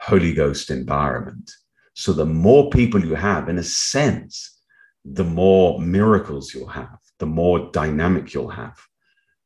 Holy 0.00 0.32
Ghost 0.32 0.70
environment. 0.70 1.50
So 1.94 2.12
the 2.12 2.26
more 2.26 2.70
people 2.70 3.04
you 3.04 3.14
have, 3.14 3.48
in 3.48 3.58
a 3.58 3.62
sense, 3.62 4.60
the 5.04 5.24
more 5.24 5.80
miracles 5.80 6.54
you'll 6.54 6.68
have, 6.68 6.98
the 7.18 7.26
more 7.26 7.70
dynamic 7.72 8.32
you'll 8.32 8.50
have, 8.50 8.78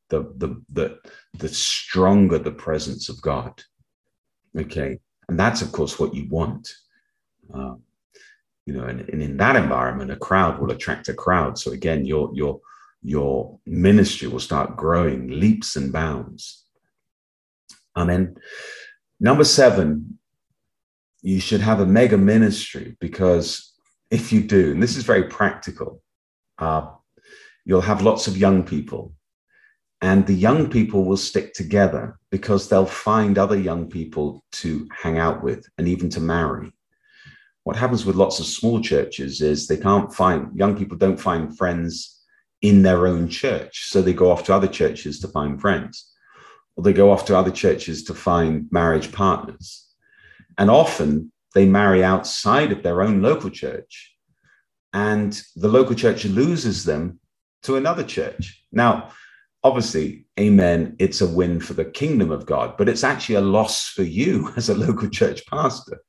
the 0.09 0.33
the 0.37 0.61
the, 0.71 0.99
the 1.33 1.49
stronger 1.49 2.37
the 2.37 2.51
presence 2.51 3.09
of 3.09 3.21
God. 3.21 3.63
Okay, 4.57 4.99
and 5.27 5.39
that's 5.39 5.61
of 5.61 5.71
course 5.71 5.99
what 5.99 6.13
you 6.13 6.27
want. 6.29 6.73
Uh, 7.53 7.75
you 8.65 8.73
know, 8.73 8.85
and, 8.85 9.01
and 9.09 9.21
in 9.21 9.37
that 9.37 9.55
environment, 9.55 10.11
a 10.11 10.15
crowd 10.15 10.59
will 10.59 10.71
attract 10.71 11.09
a 11.09 11.13
crowd. 11.13 11.57
So 11.57 11.71
again, 11.71 12.05
your 12.05 12.31
your 12.33 12.61
your 13.03 13.59
ministry 13.65 14.27
will 14.27 14.39
start 14.39 14.77
growing 14.77 15.27
leaps 15.27 15.75
and 15.75 15.91
bounds. 15.91 16.65
Amen. 17.95 18.35
Number 19.19 19.43
seven, 19.43 20.17
you 21.21 21.39
should 21.39 21.61
have 21.61 21.79
a 21.79 21.85
mega 21.85 22.17
ministry 22.17 22.95
because 22.99 23.73
if 24.09 24.31
you 24.31 24.41
do, 24.41 24.71
and 24.71 24.83
this 24.83 24.95
is 24.95 25.03
very 25.03 25.23
practical, 25.23 26.01
uh, 26.59 26.87
you'll 27.65 27.81
have 27.81 28.01
lots 28.01 28.27
of 28.27 28.37
young 28.37 28.63
people. 28.63 29.13
And 30.03 30.27
the 30.27 30.33
young 30.33 30.69
people 30.69 31.05
will 31.05 31.15
stick 31.15 31.53
together 31.53 32.19
because 32.29 32.67
they'll 32.67 32.85
find 32.85 33.37
other 33.37 33.57
young 33.57 33.89
people 33.89 34.43
to 34.51 34.85
hang 34.91 35.17
out 35.17 35.41
with 35.41 35.65
and 35.77 35.87
even 35.87 36.09
to 36.09 36.19
marry. 36.19 36.73
What 37.63 37.77
happens 37.77 38.05
with 38.05 38.17
lots 38.17 38.37
of 38.41 38.45
small 38.45 38.81
churches 38.81 39.39
is 39.39 39.65
they 39.65 39.77
can't 39.77 40.13
find, 40.13 40.53
young 40.55 40.75
people 40.75 40.97
don't 40.97 41.15
find 41.15 41.57
friends 41.57 42.21
in 42.61 42.81
their 42.81 43.07
own 43.07 43.29
church. 43.29 43.85
So 43.91 44.01
they 44.01 44.11
go 44.11 44.29
off 44.29 44.43
to 44.43 44.53
other 44.53 44.67
churches 44.67 45.21
to 45.21 45.29
find 45.29 45.61
friends, 45.61 46.11
or 46.75 46.83
they 46.83 46.91
go 46.91 47.09
off 47.09 47.23
to 47.27 47.37
other 47.37 47.51
churches 47.51 48.03
to 48.03 48.13
find 48.13 48.67
marriage 48.73 49.09
partners. 49.13 49.87
And 50.57 50.69
often 50.69 51.31
they 51.55 51.65
marry 51.65 52.03
outside 52.03 52.73
of 52.73 52.83
their 52.83 53.01
own 53.03 53.21
local 53.21 53.49
church, 53.49 54.13
and 54.91 55.41
the 55.55 55.69
local 55.69 55.95
church 55.95 56.25
loses 56.25 56.83
them 56.83 57.21
to 57.61 57.77
another 57.77 58.03
church. 58.03 58.65
Now, 58.69 59.13
obviously, 59.63 60.25
amen, 60.39 60.95
it's 60.99 61.21
a 61.21 61.27
win 61.27 61.59
for 61.59 61.73
the 61.73 61.85
kingdom 61.85 62.31
of 62.31 62.45
God, 62.45 62.75
but 62.77 62.89
it's 62.89 63.03
actually 63.03 63.35
a 63.35 63.41
loss 63.41 63.87
for 63.89 64.03
you 64.03 64.51
as 64.57 64.69
a 64.69 64.75
local 64.75 65.09
church 65.09 65.45
pastor 65.47 65.99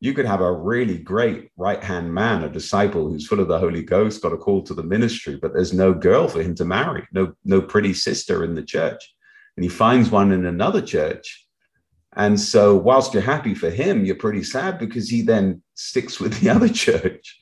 you 0.00 0.14
could 0.14 0.26
have 0.26 0.40
a 0.40 0.52
really 0.52 0.98
great 0.98 1.50
right 1.56 1.82
hand 1.82 2.12
man, 2.12 2.44
a 2.44 2.48
disciple 2.48 3.08
who's 3.08 3.26
full 3.26 3.40
of 3.40 3.48
the 3.48 3.58
Holy 3.58 3.82
Ghost, 3.82 4.22
got 4.22 4.32
a 4.32 4.36
call 4.36 4.62
to 4.62 4.74
the 4.74 4.82
ministry, 4.82 5.36
but 5.36 5.52
there's 5.52 5.72
no 5.72 5.92
girl 5.92 6.28
for 6.28 6.40
him 6.40 6.54
to 6.56 6.64
marry, 6.64 7.06
no, 7.12 7.32
no 7.44 7.60
pretty 7.60 7.94
sister 7.94 8.44
in 8.44 8.54
the 8.54 8.62
church. 8.62 9.02
And 9.56 9.64
he 9.64 9.68
finds 9.68 10.10
one 10.10 10.30
in 10.30 10.46
another 10.46 10.80
church. 10.80 11.46
And 12.14 12.38
so, 12.38 12.76
whilst 12.76 13.12
you're 13.12 13.22
happy 13.22 13.54
for 13.54 13.70
him, 13.70 14.04
you're 14.04 14.16
pretty 14.16 14.44
sad 14.44 14.78
because 14.78 15.08
he 15.08 15.22
then 15.22 15.62
sticks 15.74 16.20
with 16.20 16.38
the 16.40 16.50
other 16.54 16.68
church. 16.68 17.40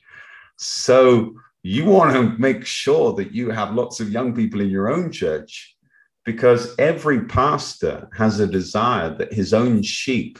So, 0.57 1.35
you 1.69 1.85
want 1.85 2.13
to 2.13 2.39
make 2.39 2.65
sure 2.65 3.13
that 3.13 3.33
you 3.33 3.49
have 3.49 3.73
lots 3.73 3.99
of 3.99 4.09
young 4.09 4.33
people 4.33 4.61
in 4.61 4.69
your 4.69 4.89
own 4.89 5.11
church 5.11 5.75
because 6.23 6.75
every 6.77 7.25
pastor 7.25 8.09
has 8.15 8.39
a 8.39 8.47
desire 8.47 9.15
that 9.15 9.33
his 9.33 9.53
own 9.53 9.81
sheep 9.81 10.39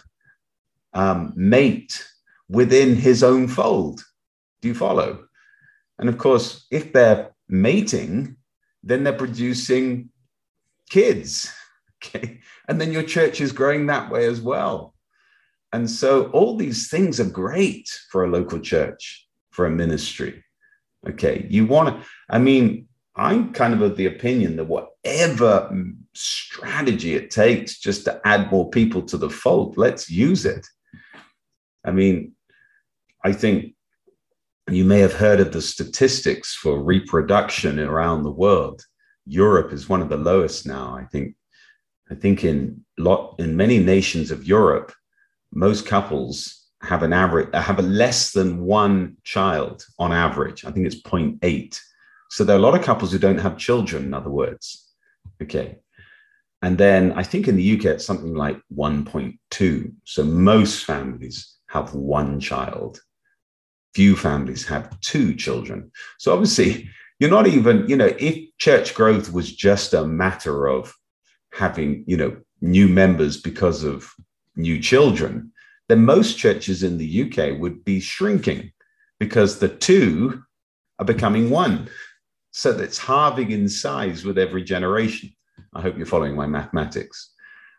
um, 0.94 1.34
mate 1.36 2.08
within 2.50 2.96
his 2.96 3.24
own 3.24 3.48
fold. 3.48 4.04
Do 4.62 4.70
you 4.70 4.74
follow? 4.74 5.26
And 6.00 6.08
of 6.08 6.18
course, 6.18 6.66
if 6.72 6.94
they're 6.94 7.32
mating, 7.50 8.38
then 8.84 9.04
they're 9.04 9.14
producing 9.14 10.10
kids. 10.90 11.52
Okay. 12.06 12.42
And 12.68 12.80
then 12.80 12.92
your 12.92 13.02
church 13.02 13.42
is 13.42 13.52
growing 13.52 13.88
that 13.88 14.12
way 14.12 14.28
as 14.28 14.40
well. 14.40 14.94
And 15.74 15.90
so 15.90 16.26
all 16.26 16.56
these 16.56 16.92
things 16.92 17.20
are 17.20 17.26
great 17.26 17.90
for 18.12 18.24
a 18.24 18.30
local 18.30 18.60
church, 18.60 19.28
for 19.50 19.66
a 19.66 19.72
ministry. 19.72 20.44
Okay. 21.10 21.46
You 21.50 21.66
want 21.66 21.90
to, 21.90 22.10
I 22.30 22.40
mean, 22.40 22.88
I'm 23.16 23.54
kind 23.54 23.74
of 23.74 23.82
of 23.82 23.98
the 23.98 24.06
opinion 24.06 24.58
that 24.58 24.66
whatever 24.66 25.76
strategy 26.14 27.16
it 27.16 27.32
takes 27.32 27.80
just 27.80 28.06
to 28.06 28.22
add 28.26 28.52
more 28.52 28.70
people 28.70 29.02
to 29.04 29.18
the 29.18 29.30
fold, 29.30 29.78
let's 29.78 30.10
use 30.10 30.46
it. 30.46 30.68
I 31.84 31.92
mean, 31.92 32.34
I 33.24 33.34
think 33.34 33.74
you 34.70 34.86
may 34.86 35.00
have 35.00 35.14
heard 35.14 35.40
of 35.40 35.52
the 35.52 35.62
statistics 35.62 36.54
for 36.54 36.84
reproduction 36.84 37.80
around 37.80 38.24
the 38.24 38.32
world. 38.32 38.84
Europe 39.26 39.74
is 39.74 39.90
one 39.90 40.02
of 40.02 40.10
the 40.10 40.18
lowest 40.18 40.68
now. 40.68 40.96
I 40.96 41.06
think, 41.06 41.36
I 42.12 42.16
think 42.16 42.44
in 42.44 42.86
lot 42.98 43.36
in 43.40 43.58
many 43.58 43.80
nations 43.80 44.32
of 44.32 44.46
Europe, 44.46 44.94
most 45.54 45.86
couples 45.86 46.67
have 46.88 47.04
an 47.04 47.14
average 47.14 47.54
have 47.54 47.80
a 47.80 47.84
less 47.84 48.32
than 48.32 48.62
one 48.62 49.18
child 49.24 49.86
on 50.00 50.12
average. 50.14 50.66
I 50.66 50.72
think 50.72 50.86
it's 50.86 51.02
0.8. 51.02 51.80
So 52.30 52.44
there 52.44 52.56
are 52.56 52.60
a 52.60 52.62
lot 52.62 52.76
of 52.76 52.84
couples 52.84 53.12
who 53.12 53.20
don't 53.20 53.40
have 53.40 53.58
children, 53.58 54.06
in 54.06 54.14
other 54.14 54.30
words. 54.30 54.88
Okay. 55.42 55.80
And 56.62 56.78
then 56.78 57.12
I 57.14 57.24
think 57.24 57.48
in 57.48 57.58
the 57.58 57.78
UK 57.78 57.86
it's 57.86 58.06
something 58.06 58.34
like 58.34 58.60
1.2. 58.76 59.94
So 60.06 60.24
most 60.24 60.86
families 60.86 61.56
have 61.68 61.94
one 61.94 62.40
child. 62.40 63.02
Few 63.94 64.16
families 64.16 64.66
have 64.68 65.00
two 65.02 65.36
children. 65.36 65.92
So 66.18 66.34
obviously, 66.34 66.90
you're 67.20 67.30
not 67.30 67.48
even, 67.48 67.88
you 67.90 67.98
know, 67.98 68.14
if 68.18 68.58
church 68.58 68.94
growth 68.94 69.32
was 69.32 69.54
just 69.56 69.94
a 69.94 70.06
matter 70.06 70.68
of 70.68 70.94
having, 71.52 72.04
you 72.08 72.16
know, 72.16 72.38
new 72.62 72.88
members 72.88 73.38
because 73.38 73.84
of 73.84 74.10
new 74.56 74.80
children, 74.80 75.52
then 75.90 76.04
most 76.04 76.38
churches 76.38 76.84
in 76.84 76.98
the 76.98 77.24
UK 77.24 77.60
would 77.60 77.84
be 77.84 78.00
shrinking 78.00 78.72
because 79.20 79.60
the 79.60 79.70
two 79.70 80.44
are 81.00 81.06
becoming 81.06 81.50
one. 81.50 81.90
So 82.52 82.74
that's 82.74 82.98
halving 82.98 83.52
in 83.52 83.70
size 83.70 84.26
with 84.26 84.38
every 84.38 84.64
generation. 84.64 85.32
I 85.74 85.82
hope 85.82 85.98
you're 85.98 86.06
following 86.06 86.36
my 86.36 86.48
mathematics. 86.48 87.34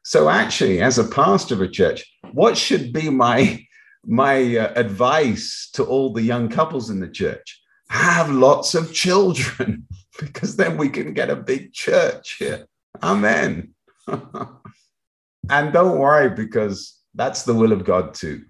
So, 0.05 0.29
actually, 0.29 0.81
as 0.81 0.99
a 0.99 1.05
pastor 1.05 1.55
of 1.55 1.61
a 1.61 1.69
church, 1.69 2.05
what 2.33 2.57
should 2.57 2.93
be 2.93 3.11
my 3.11 3.65
my 4.07 4.57
uh, 4.57 4.73
advice 4.75 5.69
to 5.75 5.85
all 5.85 6.13
the 6.13 6.23
young 6.23 6.49
couples 6.49 6.89
in 6.89 7.01
the 7.01 7.09
church 7.09 7.61
have 7.91 8.31
lots 8.31 8.75
of 8.75 8.95
children 8.95 9.87
because 10.21 10.57
then 10.57 10.77
we 10.77 10.89
can 10.89 11.13
get 11.13 11.31
a 11.31 11.37
big 11.37 11.73
church 11.73 12.37
here. 12.39 12.67
Amen. 13.03 13.75
and 14.09 15.73
don't 15.73 15.99
worry 15.99 16.31
because 16.31 16.98
that's 17.19 17.43
the 17.43 17.55
will 17.55 17.73
of 17.73 17.85
God 17.85 18.15
too. 18.15 18.45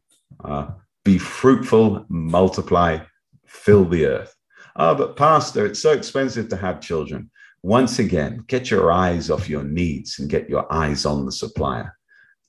Uh, 0.44 0.68
be 1.04 1.18
fruitful, 1.18 2.04
multiply, 2.08 2.98
fill 3.46 3.84
the 3.84 4.06
earth. 4.06 4.34
Oh, 4.76 4.94
but 4.94 5.16
Pastor, 5.16 5.66
it's 5.66 5.80
so 5.80 5.92
expensive 5.92 6.48
to 6.50 6.56
have 6.56 6.80
children. 6.80 7.30
Once 7.62 7.98
again, 7.98 8.44
get 8.46 8.70
your 8.70 8.92
eyes 8.92 9.30
off 9.30 9.48
your 9.48 9.64
needs 9.64 10.18
and 10.18 10.30
get 10.30 10.48
your 10.48 10.72
eyes 10.72 11.04
on 11.04 11.26
the 11.26 11.32
supplier. 11.32 11.96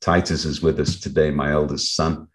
Titus 0.01 0.45
is 0.45 0.61
with 0.61 0.79
us 0.79 0.99
today, 0.99 1.31
my 1.31 1.51
eldest 1.51 1.95
son. 1.95 2.27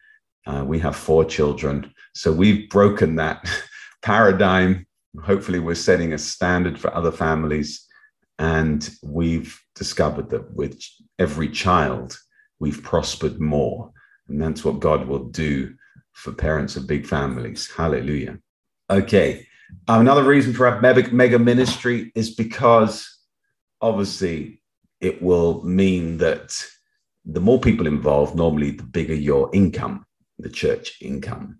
Uh, 0.46 0.64
we 0.66 0.78
have 0.78 0.96
four 0.96 1.24
children. 1.24 1.92
So 2.14 2.32
we've 2.32 2.68
broken 2.70 3.16
that 3.16 3.48
paradigm. 4.02 4.86
Hopefully, 5.22 5.60
we're 5.60 5.74
setting 5.74 6.12
a 6.12 6.18
standard 6.18 6.78
for 6.78 6.92
other 6.94 7.12
families. 7.12 7.86
And 8.38 8.90
we've 9.02 9.58
discovered 9.74 10.30
that 10.30 10.52
with 10.54 10.82
every 11.18 11.48
child, 11.48 12.18
we've 12.60 12.82
prospered 12.82 13.40
more. 13.40 13.92
And 14.28 14.40
that's 14.40 14.64
what 14.64 14.80
God 14.80 15.06
will 15.06 15.24
do 15.24 15.74
for 16.12 16.32
parents 16.32 16.76
of 16.76 16.86
big 16.86 17.06
families. 17.06 17.70
Hallelujah. 17.70 18.38
Okay. 18.90 19.46
Uh, 19.88 19.98
another 20.00 20.22
reason 20.22 20.52
for 20.52 20.80
mega, 20.80 21.10
mega 21.12 21.38
ministry 21.38 22.12
is 22.14 22.34
because 22.34 23.18
obviously 23.80 24.62
it 25.00 25.20
will 25.20 25.62
mean 25.64 26.18
that 26.18 26.64
the 27.24 27.40
more 27.40 27.60
people 27.60 27.86
involved, 27.86 28.36
normally 28.36 28.70
the 28.72 28.82
bigger 28.82 29.14
your 29.14 29.50
income, 29.52 30.06
the 30.38 30.48
church 30.48 30.98
income. 31.00 31.58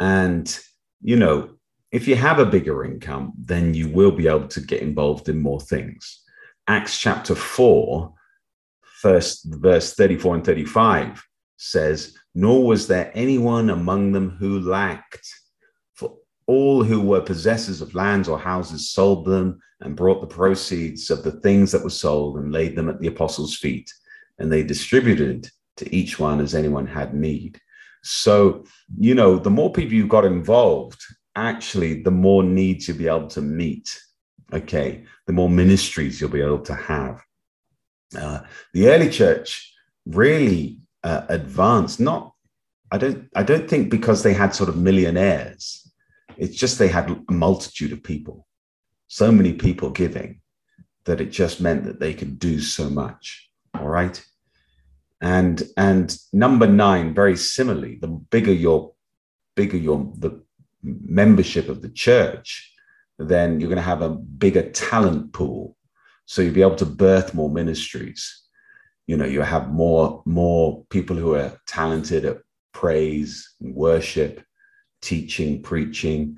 And, 0.00 0.58
you 1.00 1.16
know, 1.16 1.50
if 1.92 2.06
you 2.06 2.16
have 2.16 2.38
a 2.38 2.46
bigger 2.46 2.84
income, 2.84 3.32
then 3.38 3.74
you 3.74 3.88
will 3.88 4.10
be 4.10 4.28
able 4.28 4.48
to 4.48 4.60
get 4.60 4.82
involved 4.82 5.28
in 5.28 5.40
more 5.40 5.60
things. 5.60 6.22
Acts 6.66 6.98
chapter 6.98 7.34
4, 7.34 8.12
first 9.00 9.44
verse 9.46 9.94
34 9.94 10.36
and 10.36 10.44
35 10.44 11.22
says, 11.56 12.16
Nor 12.34 12.66
was 12.66 12.86
there 12.86 13.10
anyone 13.14 13.70
among 13.70 14.12
them 14.12 14.30
who 14.30 14.60
lacked, 14.60 15.26
for 15.94 16.16
all 16.46 16.82
who 16.82 17.00
were 17.00 17.20
possessors 17.20 17.80
of 17.80 17.94
lands 17.94 18.28
or 18.28 18.38
houses 18.38 18.90
sold 18.90 19.24
them 19.24 19.60
and 19.80 19.96
brought 19.96 20.20
the 20.20 20.34
proceeds 20.34 21.10
of 21.10 21.22
the 21.22 21.32
things 21.32 21.72
that 21.72 21.82
were 21.82 21.90
sold 21.90 22.38
and 22.38 22.52
laid 22.52 22.76
them 22.76 22.88
at 22.88 23.00
the 23.00 23.06
apostles' 23.06 23.56
feet. 23.56 23.92
And 24.38 24.52
they 24.52 24.62
distributed 24.62 25.48
to 25.76 25.94
each 25.94 26.18
one 26.18 26.40
as 26.40 26.54
anyone 26.54 26.86
had 26.86 27.14
need. 27.14 27.60
So, 28.02 28.64
you 28.96 29.14
know, 29.14 29.38
the 29.38 29.50
more 29.50 29.72
people 29.72 29.94
you 29.94 30.06
got 30.06 30.24
involved, 30.24 31.00
actually, 31.36 32.02
the 32.02 32.10
more 32.10 32.42
needs 32.42 32.88
you'll 32.88 32.98
be 32.98 33.08
able 33.08 33.28
to 33.28 33.42
meet. 33.42 34.00
Okay. 34.52 35.04
The 35.26 35.32
more 35.32 35.48
ministries 35.48 36.20
you'll 36.20 36.30
be 36.30 36.40
able 36.40 36.60
to 36.60 36.74
have. 36.74 37.22
Uh, 38.16 38.40
the 38.72 38.88
early 38.88 39.10
church 39.10 39.74
really 40.06 40.78
uh, 41.04 41.22
advanced, 41.28 42.00
not, 42.00 42.34
I 42.90 42.98
don't, 42.98 43.28
I 43.34 43.42
don't 43.42 43.68
think 43.68 43.90
because 43.90 44.22
they 44.22 44.32
had 44.32 44.54
sort 44.54 44.68
of 44.68 44.76
millionaires. 44.76 45.90
It's 46.36 46.56
just 46.56 46.78
they 46.78 46.88
had 46.88 47.10
a 47.10 47.32
multitude 47.32 47.92
of 47.92 48.02
people, 48.02 48.46
so 49.08 49.30
many 49.32 49.52
people 49.52 49.90
giving 49.90 50.40
that 51.04 51.20
it 51.20 51.30
just 51.30 51.60
meant 51.60 51.84
that 51.84 52.00
they 52.00 52.14
could 52.14 52.38
do 52.38 52.60
so 52.60 52.88
much. 52.88 53.50
All 53.74 53.88
right. 53.88 54.24
And 55.20 55.62
and 55.76 56.16
number 56.32 56.66
nine, 56.66 57.14
very 57.14 57.36
similarly, 57.36 57.98
the 58.00 58.08
bigger 58.08 58.52
your 58.52 58.92
bigger 59.56 59.76
your 59.76 60.12
the 60.16 60.42
membership 60.82 61.68
of 61.68 61.82
the 61.82 61.88
church, 61.88 62.72
then 63.18 63.58
you're 63.58 63.68
going 63.68 63.76
to 63.76 63.82
have 63.82 64.02
a 64.02 64.10
bigger 64.10 64.70
talent 64.70 65.32
pool. 65.32 65.76
So 66.28 66.42
you'll 66.42 66.52
be 66.52 66.60
able 66.60 66.76
to 66.76 66.84
birth 66.84 67.32
more 67.32 67.48
ministries. 67.48 68.42
You 69.06 69.16
know, 69.16 69.24
you 69.24 69.40
have 69.40 69.70
more 69.70 70.22
more 70.26 70.84
people 70.90 71.16
who 71.16 71.34
are 71.34 71.58
talented 71.66 72.26
at 72.26 72.42
praise, 72.74 73.54
worship, 73.60 74.44
teaching, 75.00 75.62
preaching, 75.62 76.36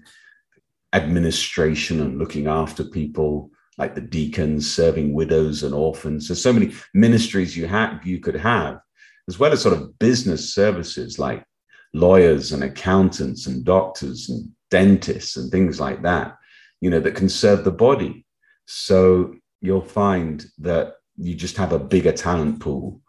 administration, 0.92 2.00
and 2.00 2.18
looking 2.18 2.46
after 2.46 2.84
people 2.84 3.50
like 3.78 3.96
the 3.96 4.00
deacons 4.00 4.72
serving 4.72 5.12
widows 5.12 5.64
and 5.64 5.74
orphans. 5.74 6.28
There's 6.28 6.40
so 6.40 6.52
many 6.52 6.72
ministries 6.94 7.56
you 7.56 7.66
have 7.66 8.06
you 8.06 8.20
could 8.20 8.36
have, 8.36 8.78
as 9.26 9.40
well 9.40 9.52
as 9.52 9.60
sort 9.60 9.76
of 9.76 9.98
business 9.98 10.54
services 10.54 11.18
like 11.18 11.44
lawyers 11.92 12.52
and 12.52 12.62
accountants 12.62 13.48
and 13.48 13.64
doctors 13.64 14.28
and 14.28 14.52
dentists 14.70 15.36
and 15.36 15.50
things 15.50 15.80
like 15.80 16.02
that, 16.02 16.36
you 16.80 16.90
know, 16.90 17.00
that 17.00 17.16
can 17.16 17.28
serve 17.28 17.64
the 17.64 17.72
body. 17.72 18.24
So 18.66 19.34
you'll 19.60 19.80
find 19.80 20.44
that 20.58 20.94
you 21.16 21.34
just 21.34 21.56
have 21.56 21.72
a 21.72 21.78
bigger 21.78 22.12
talent 22.12 22.60
pool 22.60 23.00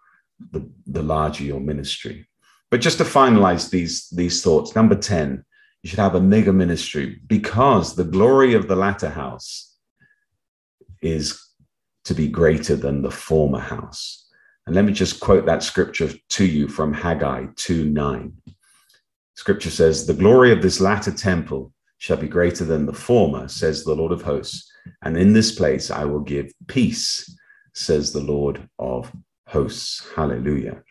the, 0.52 0.70
the 0.88 1.04
larger 1.04 1.44
your 1.44 1.60
ministry. 1.60 2.28
But 2.70 2.82
just 2.82 2.98
to 2.98 3.04
finalize 3.04 3.70
these, 3.70 4.10
these 4.10 4.42
thoughts, 4.42 4.76
number 4.76 4.96
10, 4.96 5.44
you 5.84 5.90
should 5.90 6.00
have 6.00 6.16
a 6.16 6.22
mega 6.22 6.54
ministry 6.54 7.20
because 7.28 7.96
the 7.96 8.04
glory 8.04 8.54
of 8.54 8.68
the 8.68 8.76
latter 8.76 9.10
house 9.10 9.76
is 11.02 11.44
to 12.06 12.14
be 12.14 12.28
greater 12.28 12.76
than 12.76 13.02
the 13.02 13.12
former 13.12 13.60
house. 13.60 14.28
And 14.66 14.76
let 14.76 14.86
me 14.86 14.94
just 14.94 15.20
quote 15.20 15.46
that 15.46 15.64
scripture 15.64 16.12
to 16.30 16.46
you 16.46 16.68
from 16.68 16.94
Haggai 16.94 17.48
2 17.56 17.86
9. 17.86 18.34
Scripture 19.36 19.72
says, 19.72 20.06
The 20.06 20.14
glory 20.14 20.52
of 20.52 20.62
this 20.62 20.80
latter 20.80 21.12
temple 21.12 21.74
shall 22.02 22.18
be 22.18 22.28
greater 22.28 22.66
than 22.66 22.88
the 22.88 22.94
former, 22.94 23.48
says 23.48 23.84
the 23.84 23.94
Lord 23.94 24.12
of 24.12 24.24
hosts. 24.24 24.72
And 25.04 25.16
in 25.16 25.34
this 25.34 25.52
place 25.52 25.92
I 25.92 26.04
will 26.04 26.22
give 26.22 26.52
peace, 26.66 27.38
says 27.76 28.12
the 28.12 28.24
Lord 28.24 28.68
of 28.80 29.12
hosts. 29.48 30.04
Hallelujah. 30.16 30.82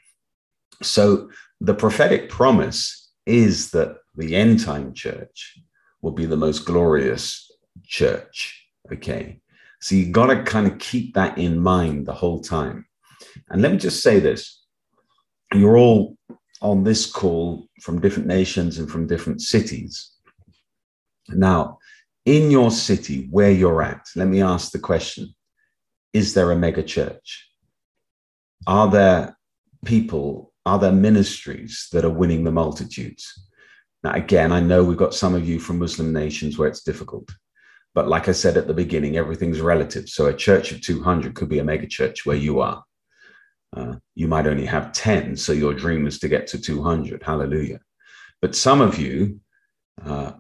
So 0.85 1.29
the 1.61 1.75
prophetic 1.75 2.31
promise 2.31 3.11
is 3.27 3.73
that 3.73 3.97
the 4.15 4.37
end 4.37 4.61
time 4.61 4.95
church 4.95 5.59
will 6.01 6.13
be 6.13 6.27
the 6.27 6.37
most 6.37 6.61
glorious 6.61 7.51
church. 7.83 8.65
Okay. 8.93 9.41
So 9.81 9.97
you 9.97 10.13
got 10.13 10.27
to 10.27 10.45
kind 10.45 10.69
of 10.69 10.79
keep 10.79 11.15
that 11.15 11.39
in 11.39 11.59
mind 11.59 12.07
the 12.07 12.15
whole 12.15 12.41
time. 12.41 12.87
And 13.49 13.63
let 13.63 13.73
me 13.73 13.79
just 13.79 14.05
say 14.05 14.21
this 14.21 14.63
you're 15.53 15.77
all 15.77 16.17
on 16.63 16.85
this 16.85 17.11
call 17.11 17.67
from 17.83 18.01
different 18.01 18.29
nations 18.29 18.79
and 18.79 18.89
from 18.89 19.09
different 19.09 19.41
cities. 19.41 20.13
Now, 21.35 21.79
in 22.27 22.51
your 22.51 22.71
city 22.71 23.29
where 23.31 23.51
you're 23.51 23.83
at, 23.83 24.07
let 24.17 24.29
me 24.29 24.43
ask 24.43 24.73
the 24.73 24.79
question 24.79 25.35
Is 26.13 26.35
there 26.35 26.51
a 26.51 26.57
mega 26.57 26.83
church? 26.83 27.49
Are 28.67 28.91
there 28.91 29.37
people, 29.85 30.53
are 30.67 30.79
there 30.79 30.93
ministries 30.93 31.89
that 31.93 32.05
are 32.05 32.11
winning 32.11 32.45
the 32.45 32.53
multitudes? 32.53 33.49
Now, 34.03 34.13
again, 34.13 34.53
I 34.53 34.61
know 34.61 34.85
we've 34.85 34.97
got 34.97 35.15
some 35.15 35.35
of 35.35 35.49
you 35.49 35.59
from 35.59 35.79
Muslim 35.79 36.13
nations 36.13 36.59
where 36.59 36.69
it's 36.69 36.83
difficult. 36.83 37.29
But 37.95 38.09
like 38.09 38.29
I 38.29 38.33
said 38.33 38.57
at 38.57 38.67
the 38.67 38.75
beginning, 38.75 39.17
everything's 39.17 39.61
relative. 39.61 40.09
So 40.09 40.27
a 40.27 40.35
church 40.35 40.73
of 40.73 40.81
200 40.81 41.35
could 41.35 41.49
be 41.49 41.59
a 41.59 41.65
mega 41.65 41.87
church 41.87 42.25
where 42.25 42.37
you 42.37 42.61
are. 42.61 42.85
Uh, 43.77 43.97
you 44.15 44.29
might 44.29 44.47
only 44.47 44.67
have 44.67 44.93
10, 44.93 45.37
so 45.37 45.53
your 45.53 45.75
dream 45.75 46.07
is 46.07 46.19
to 46.21 46.29
get 46.29 46.47
to 46.49 46.61
200. 46.61 47.23
Hallelujah. 47.23 47.81
But 48.41 48.55
some 48.55 48.81
of 48.81 48.99
you, 48.99 49.41
uh, 50.05 50.33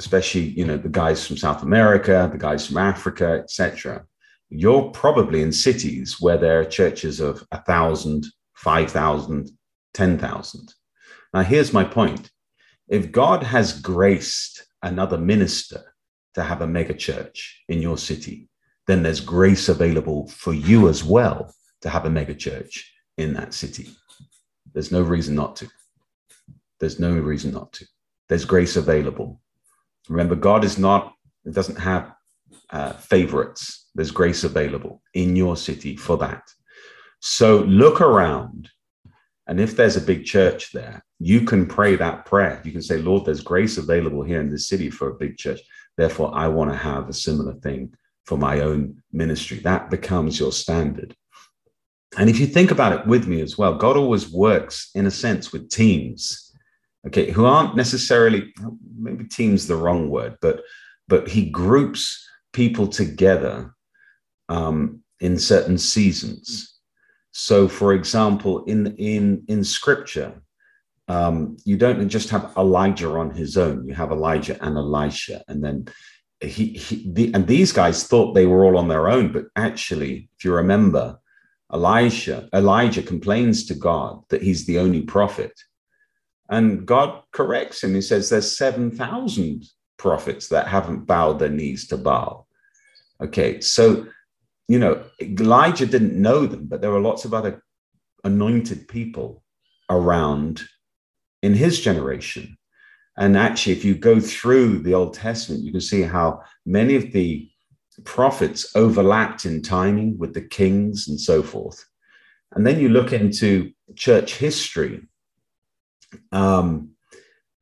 especially 0.00 0.46
you 0.58 0.64
know 0.64 0.78
the 0.78 0.88
guys 1.02 1.26
from 1.26 1.36
South 1.36 1.62
America, 1.62 2.28
the 2.32 2.38
guys 2.48 2.66
from 2.66 2.78
Africa, 2.78 3.28
etc., 3.42 4.04
you're 4.48 4.90
probably 4.90 5.42
in 5.42 5.52
cities 5.52 6.16
where 6.20 6.38
there 6.38 6.58
are 6.60 6.64
churches 6.64 7.20
of 7.20 7.46
a 7.52 7.62
thousand, 7.62 8.26
five 8.54 8.90
thousand, 8.90 9.50
ten 9.92 10.16
thousand. 10.18 10.72
Now, 11.34 11.42
here's 11.42 11.74
my 11.74 11.84
point: 11.84 12.30
if 12.88 13.12
God 13.12 13.42
has 13.42 13.78
graced 13.78 14.64
another 14.82 15.18
minister 15.18 15.82
to 16.34 16.42
have 16.42 16.62
a 16.62 16.66
mega 16.66 16.94
church 16.94 17.62
in 17.68 17.82
your 17.82 17.98
city, 17.98 18.48
then 18.86 19.02
there's 19.02 19.20
grace 19.20 19.68
available 19.68 20.28
for 20.28 20.54
you 20.54 20.88
as 20.88 21.04
well 21.04 21.54
to 21.82 21.90
have 21.90 22.06
a 22.06 22.10
mega 22.10 22.34
church 22.34 22.90
in 23.18 23.34
that 23.34 23.52
city. 23.52 23.90
There's 24.72 24.92
no 24.92 25.02
reason 25.02 25.34
not 25.34 25.56
to. 25.56 25.68
There's 26.78 26.98
no 26.98 27.12
reason 27.12 27.52
not 27.52 27.74
to. 27.74 27.84
There's 28.30 28.44
grace 28.44 28.76
available. 28.76 29.39
Remember, 30.10 30.34
God 30.34 30.64
is 30.64 30.76
not, 30.76 31.14
it 31.44 31.54
doesn't 31.54 31.78
have 31.78 32.12
uh, 32.70 32.94
favorites. 32.94 33.88
There's 33.94 34.10
grace 34.10 34.42
available 34.42 35.00
in 35.14 35.36
your 35.36 35.56
city 35.56 35.96
for 35.96 36.16
that. 36.18 36.42
So 37.20 37.60
look 37.60 38.00
around. 38.00 38.68
And 39.46 39.60
if 39.60 39.76
there's 39.76 39.96
a 39.96 40.00
big 40.00 40.24
church 40.24 40.72
there, 40.72 41.04
you 41.20 41.42
can 41.42 41.64
pray 41.64 41.94
that 41.96 42.26
prayer. 42.26 42.60
You 42.64 42.72
can 42.72 42.82
say, 42.82 42.98
Lord, 42.98 43.24
there's 43.24 43.40
grace 43.40 43.78
available 43.78 44.22
here 44.22 44.40
in 44.40 44.50
this 44.50 44.68
city 44.68 44.90
for 44.90 45.08
a 45.08 45.14
big 45.14 45.36
church. 45.36 45.60
Therefore, 45.96 46.32
I 46.34 46.48
want 46.48 46.70
to 46.72 46.76
have 46.76 47.08
a 47.08 47.12
similar 47.12 47.54
thing 47.54 47.94
for 48.26 48.36
my 48.36 48.60
own 48.60 49.02
ministry. 49.12 49.58
That 49.58 49.90
becomes 49.90 50.40
your 50.40 50.52
standard. 50.52 51.14
And 52.18 52.28
if 52.28 52.40
you 52.40 52.46
think 52.46 52.72
about 52.72 52.92
it 52.92 53.06
with 53.06 53.28
me 53.28 53.40
as 53.42 53.56
well, 53.56 53.76
God 53.76 53.96
always 53.96 54.28
works 54.32 54.90
in 54.96 55.06
a 55.06 55.10
sense 55.10 55.52
with 55.52 55.70
teams, 55.70 56.49
okay, 57.06 57.30
who 57.30 57.44
aren't 57.44 57.76
necessarily, 57.76 58.52
maybe 58.98 59.24
teams 59.24 59.66
the 59.66 59.76
wrong 59.76 60.10
word, 60.10 60.36
but 60.40 60.62
but 61.08 61.28
he 61.28 61.50
groups 61.50 62.24
people 62.52 62.86
together 62.86 63.74
um, 64.48 65.02
in 65.18 65.38
certain 65.38 65.76
seasons. 65.76 66.78
So, 67.32 67.68
for 67.68 67.92
example, 67.94 68.64
in 68.64 68.94
in 68.96 69.44
in 69.48 69.64
Scripture, 69.64 70.42
um, 71.08 71.56
you 71.64 71.76
don't 71.76 72.08
just 72.08 72.30
have 72.30 72.52
Elijah 72.56 73.10
on 73.10 73.30
his 73.30 73.56
own. 73.56 73.86
You 73.86 73.94
have 73.94 74.12
Elijah 74.12 74.56
and 74.64 74.76
Elisha, 74.76 75.42
and 75.48 75.62
then 75.64 75.86
he, 76.40 76.72
he 76.72 77.10
the, 77.12 77.32
and 77.34 77.46
these 77.46 77.72
guys 77.72 78.06
thought 78.06 78.34
they 78.34 78.46
were 78.46 78.64
all 78.64 78.78
on 78.78 78.88
their 78.88 79.08
own, 79.08 79.32
but 79.32 79.46
actually, 79.56 80.28
if 80.36 80.44
you 80.44 80.52
remember, 80.54 81.18
Elisha 81.72 82.48
Elijah 82.54 83.02
complains 83.02 83.66
to 83.66 83.74
God 83.74 84.22
that 84.30 84.42
he's 84.42 84.66
the 84.66 84.78
only 84.78 85.02
prophet, 85.02 85.52
and 86.50 86.84
God 86.84 87.22
corrects 87.32 87.82
him. 87.82 87.94
He 87.94 88.02
says 88.02 88.28
there's 88.28 88.56
seven 88.56 88.90
thousand 88.90 89.64
prophets 89.96 90.48
that 90.48 90.68
haven't 90.68 91.06
bowed 91.06 91.38
their 91.38 91.48
knees 91.48 91.86
to 91.88 91.96
Baal. 91.96 92.46
Okay, 93.22 93.60
so 93.60 94.06
you 94.68 94.78
know 94.78 95.02
Elijah 95.20 95.86
didn't 95.86 96.20
know 96.20 96.46
them, 96.46 96.66
but 96.66 96.80
there 96.80 96.90
were 96.90 97.00
lots 97.00 97.24
of 97.24 97.32
other 97.32 97.62
anointed 98.24 98.88
people 98.88 99.42
around 99.88 100.62
in 101.42 101.54
his 101.54 101.80
generation. 101.80 102.56
And 103.16 103.36
actually, 103.36 103.72
if 103.72 103.84
you 103.84 103.94
go 103.94 104.20
through 104.20 104.80
the 104.80 104.94
Old 104.94 105.14
Testament, 105.14 105.64
you 105.64 105.72
can 105.72 105.80
see 105.80 106.02
how 106.02 106.42
many 106.64 106.96
of 106.96 107.12
the 107.12 107.50
prophets 108.04 108.74
overlapped 108.74 109.44
in 109.44 109.62
timing 109.62 110.16
with 110.16 110.32
the 110.32 110.40
kings 110.40 111.08
and 111.08 111.20
so 111.20 111.42
forth. 111.42 111.84
And 112.52 112.66
then 112.66 112.80
you 112.80 112.88
look 112.88 113.12
into 113.12 113.72
church 113.94 114.36
history, 114.36 115.06
um, 116.32 116.90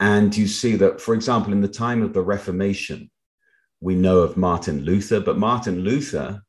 and 0.00 0.36
you 0.36 0.46
see 0.46 0.76
that, 0.76 1.00
for 1.00 1.14
example, 1.14 1.52
in 1.52 1.60
the 1.60 1.68
time 1.68 2.02
of 2.02 2.12
the 2.12 2.22
Reformation, 2.22 3.10
we 3.80 3.94
know 3.94 4.18
of 4.18 4.36
Martin 4.36 4.82
Luther, 4.82 5.20
but 5.20 5.38
Martin 5.38 5.80
Luther 5.80 6.42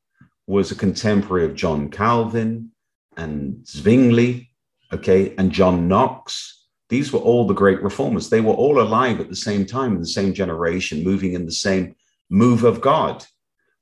was 0.47 0.71
a 0.71 0.75
contemporary 0.75 1.45
of 1.45 1.55
John 1.55 1.89
Calvin 1.89 2.71
and 3.17 3.67
Zwingli, 3.67 4.49
okay, 4.93 5.35
and 5.37 5.51
John 5.51 5.87
Knox. 5.87 6.67
These 6.89 7.13
were 7.13 7.19
all 7.19 7.45
the 7.45 7.53
great 7.53 7.83
reformers. 7.83 8.29
They 8.29 8.41
were 8.41 8.53
all 8.53 8.81
alive 8.81 9.19
at 9.19 9.29
the 9.29 9.35
same 9.35 9.65
time 9.65 9.93
in 9.93 10.01
the 10.01 10.07
same 10.07 10.33
generation, 10.33 11.03
moving 11.03 11.33
in 11.33 11.45
the 11.45 11.51
same 11.51 11.95
move 12.29 12.63
of 12.63 12.81
God, 12.81 13.25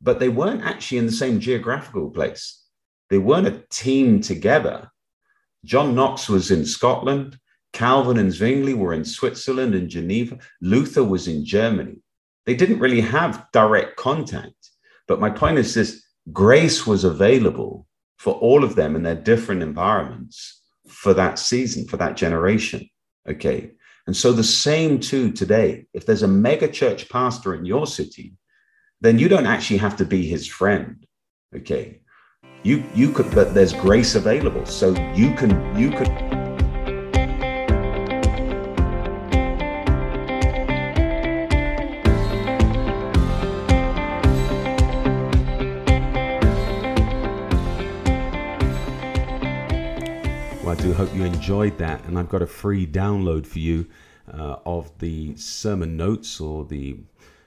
but 0.01 0.19
they 0.19 0.29
weren't 0.29 0.63
actually 0.63 0.97
in 0.97 1.05
the 1.05 1.11
same 1.11 1.39
geographical 1.39 2.09
place. 2.09 2.63
They 3.09 3.17
weren't 3.17 3.47
a 3.47 3.63
team 3.69 4.19
together. 4.19 4.91
John 5.63 5.95
Knox 5.95 6.27
was 6.27 6.51
in 6.51 6.65
Scotland. 6.65 7.39
Calvin 7.73 8.17
and 8.17 8.31
Zwingli 8.31 8.73
were 8.73 8.93
in 8.93 9.05
Switzerland 9.05 9.75
and 9.75 9.89
Geneva. 9.89 10.39
Luther 10.61 11.03
was 11.03 11.27
in 11.27 11.45
Germany. 11.45 11.97
They 12.45 12.55
didn't 12.55 12.79
really 12.79 13.01
have 13.01 13.45
direct 13.51 13.97
contact. 13.97 14.71
But 15.07 15.19
my 15.19 15.29
point 15.29 15.57
is 15.57 15.73
this 15.73 16.03
grace 16.31 16.87
was 16.87 17.03
available 17.03 17.87
for 18.17 18.33
all 18.35 18.63
of 18.63 18.75
them 18.75 18.95
in 18.95 19.03
their 19.03 19.15
different 19.15 19.61
environments 19.61 20.61
for 20.87 21.13
that 21.13 21.39
season, 21.39 21.87
for 21.87 21.97
that 21.97 22.17
generation. 22.17 22.89
Okay. 23.27 23.71
And 24.07 24.15
so 24.15 24.31
the 24.31 24.43
same 24.43 24.99
too 24.99 25.31
today. 25.31 25.85
If 25.93 26.05
there's 26.05 26.23
a 26.23 26.27
mega 26.27 26.67
church 26.67 27.09
pastor 27.09 27.53
in 27.53 27.65
your 27.65 27.85
city, 27.85 28.33
then 29.01 29.19
you 29.19 29.27
don't 29.27 29.45
actually 29.45 29.77
have 29.77 29.97
to 29.97 30.05
be 30.05 30.25
his 30.25 30.47
friend. 30.47 31.05
Okay. 31.55 32.01
You 32.63 32.83
you 32.95 33.11
could 33.11 33.33
but 33.35 33.53
there's 33.53 33.73
grace 33.73 34.15
available. 34.15 34.65
So 34.65 34.91
you 35.13 35.33
can 35.35 35.77
you 35.77 35.91
could 35.91 36.46
hope 50.97 51.13
you 51.13 51.25
enjoyed 51.25 51.77
that, 51.77 52.03
and 52.05 52.17
I've 52.17 52.27
got 52.27 52.41
a 52.41 52.47
free 52.47 52.87
download 52.87 53.45
for 53.45 53.59
you 53.59 53.85
uh, 54.33 54.55
of 54.65 54.97
the 54.97 55.35
sermon 55.35 55.95
notes 55.95 56.41
or 56.41 56.65
the 56.65 56.97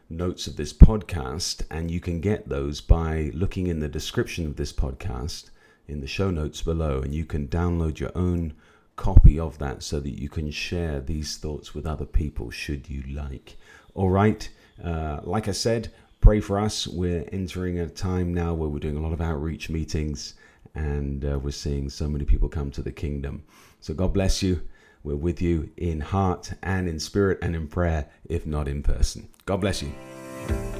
notes 0.08 0.46
of 0.46 0.54
this 0.54 0.72
podcast, 0.72 1.64
and 1.68 1.90
you 1.90 1.98
can 1.98 2.20
get 2.20 2.48
those 2.48 2.80
by 2.80 3.32
looking 3.34 3.66
in 3.66 3.80
the 3.80 3.88
description 3.88 4.46
of 4.46 4.54
this 4.54 4.72
podcast 4.72 5.50
in 5.88 6.00
the 6.00 6.06
show 6.06 6.30
notes 6.30 6.62
below, 6.62 7.00
and 7.00 7.12
you 7.12 7.24
can 7.24 7.48
download 7.48 7.98
your 7.98 8.12
own 8.14 8.52
copy 8.94 9.36
of 9.36 9.58
that 9.58 9.82
so 9.82 9.98
that 9.98 10.16
you 10.16 10.28
can 10.28 10.52
share 10.52 11.00
these 11.00 11.36
thoughts 11.36 11.74
with 11.74 11.88
other 11.88 12.06
people 12.06 12.52
should 12.52 12.88
you 12.88 13.02
like. 13.12 13.56
All 13.96 14.10
right, 14.10 14.48
uh, 14.80 15.22
like 15.24 15.48
I 15.48 15.52
said, 15.52 15.90
pray 16.20 16.38
for 16.38 16.56
us. 16.56 16.86
We're 16.86 17.28
entering 17.32 17.80
a 17.80 17.88
time 17.88 18.32
now 18.32 18.54
where 18.54 18.68
we're 18.68 18.78
doing 18.78 18.96
a 18.96 19.02
lot 19.02 19.12
of 19.12 19.20
outreach 19.20 19.68
meetings 19.68 20.34
and 20.74 21.24
uh, 21.24 21.38
we're 21.38 21.50
seeing 21.50 21.90
so 21.90 22.08
many 22.08 22.24
people 22.24 22.48
come 22.48 22.70
to 22.72 22.82
the 22.82 22.92
kingdom. 22.92 23.44
So 23.80 23.94
God 23.94 24.12
bless 24.12 24.42
you. 24.42 24.62
We're 25.02 25.16
with 25.16 25.40
you 25.40 25.70
in 25.76 26.00
heart 26.00 26.52
and 26.62 26.88
in 26.88 27.00
spirit 27.00 27.38
and 27.42 27.56
in 27.56 27.68
prayer, 27.68 28.08
if 28.28 28.46
not 28.46 28.68
in 28.68 28.82
person. 28.82 29.28
God 29.46 29.62
bless 29.62 29.82
you. 29.82 30.79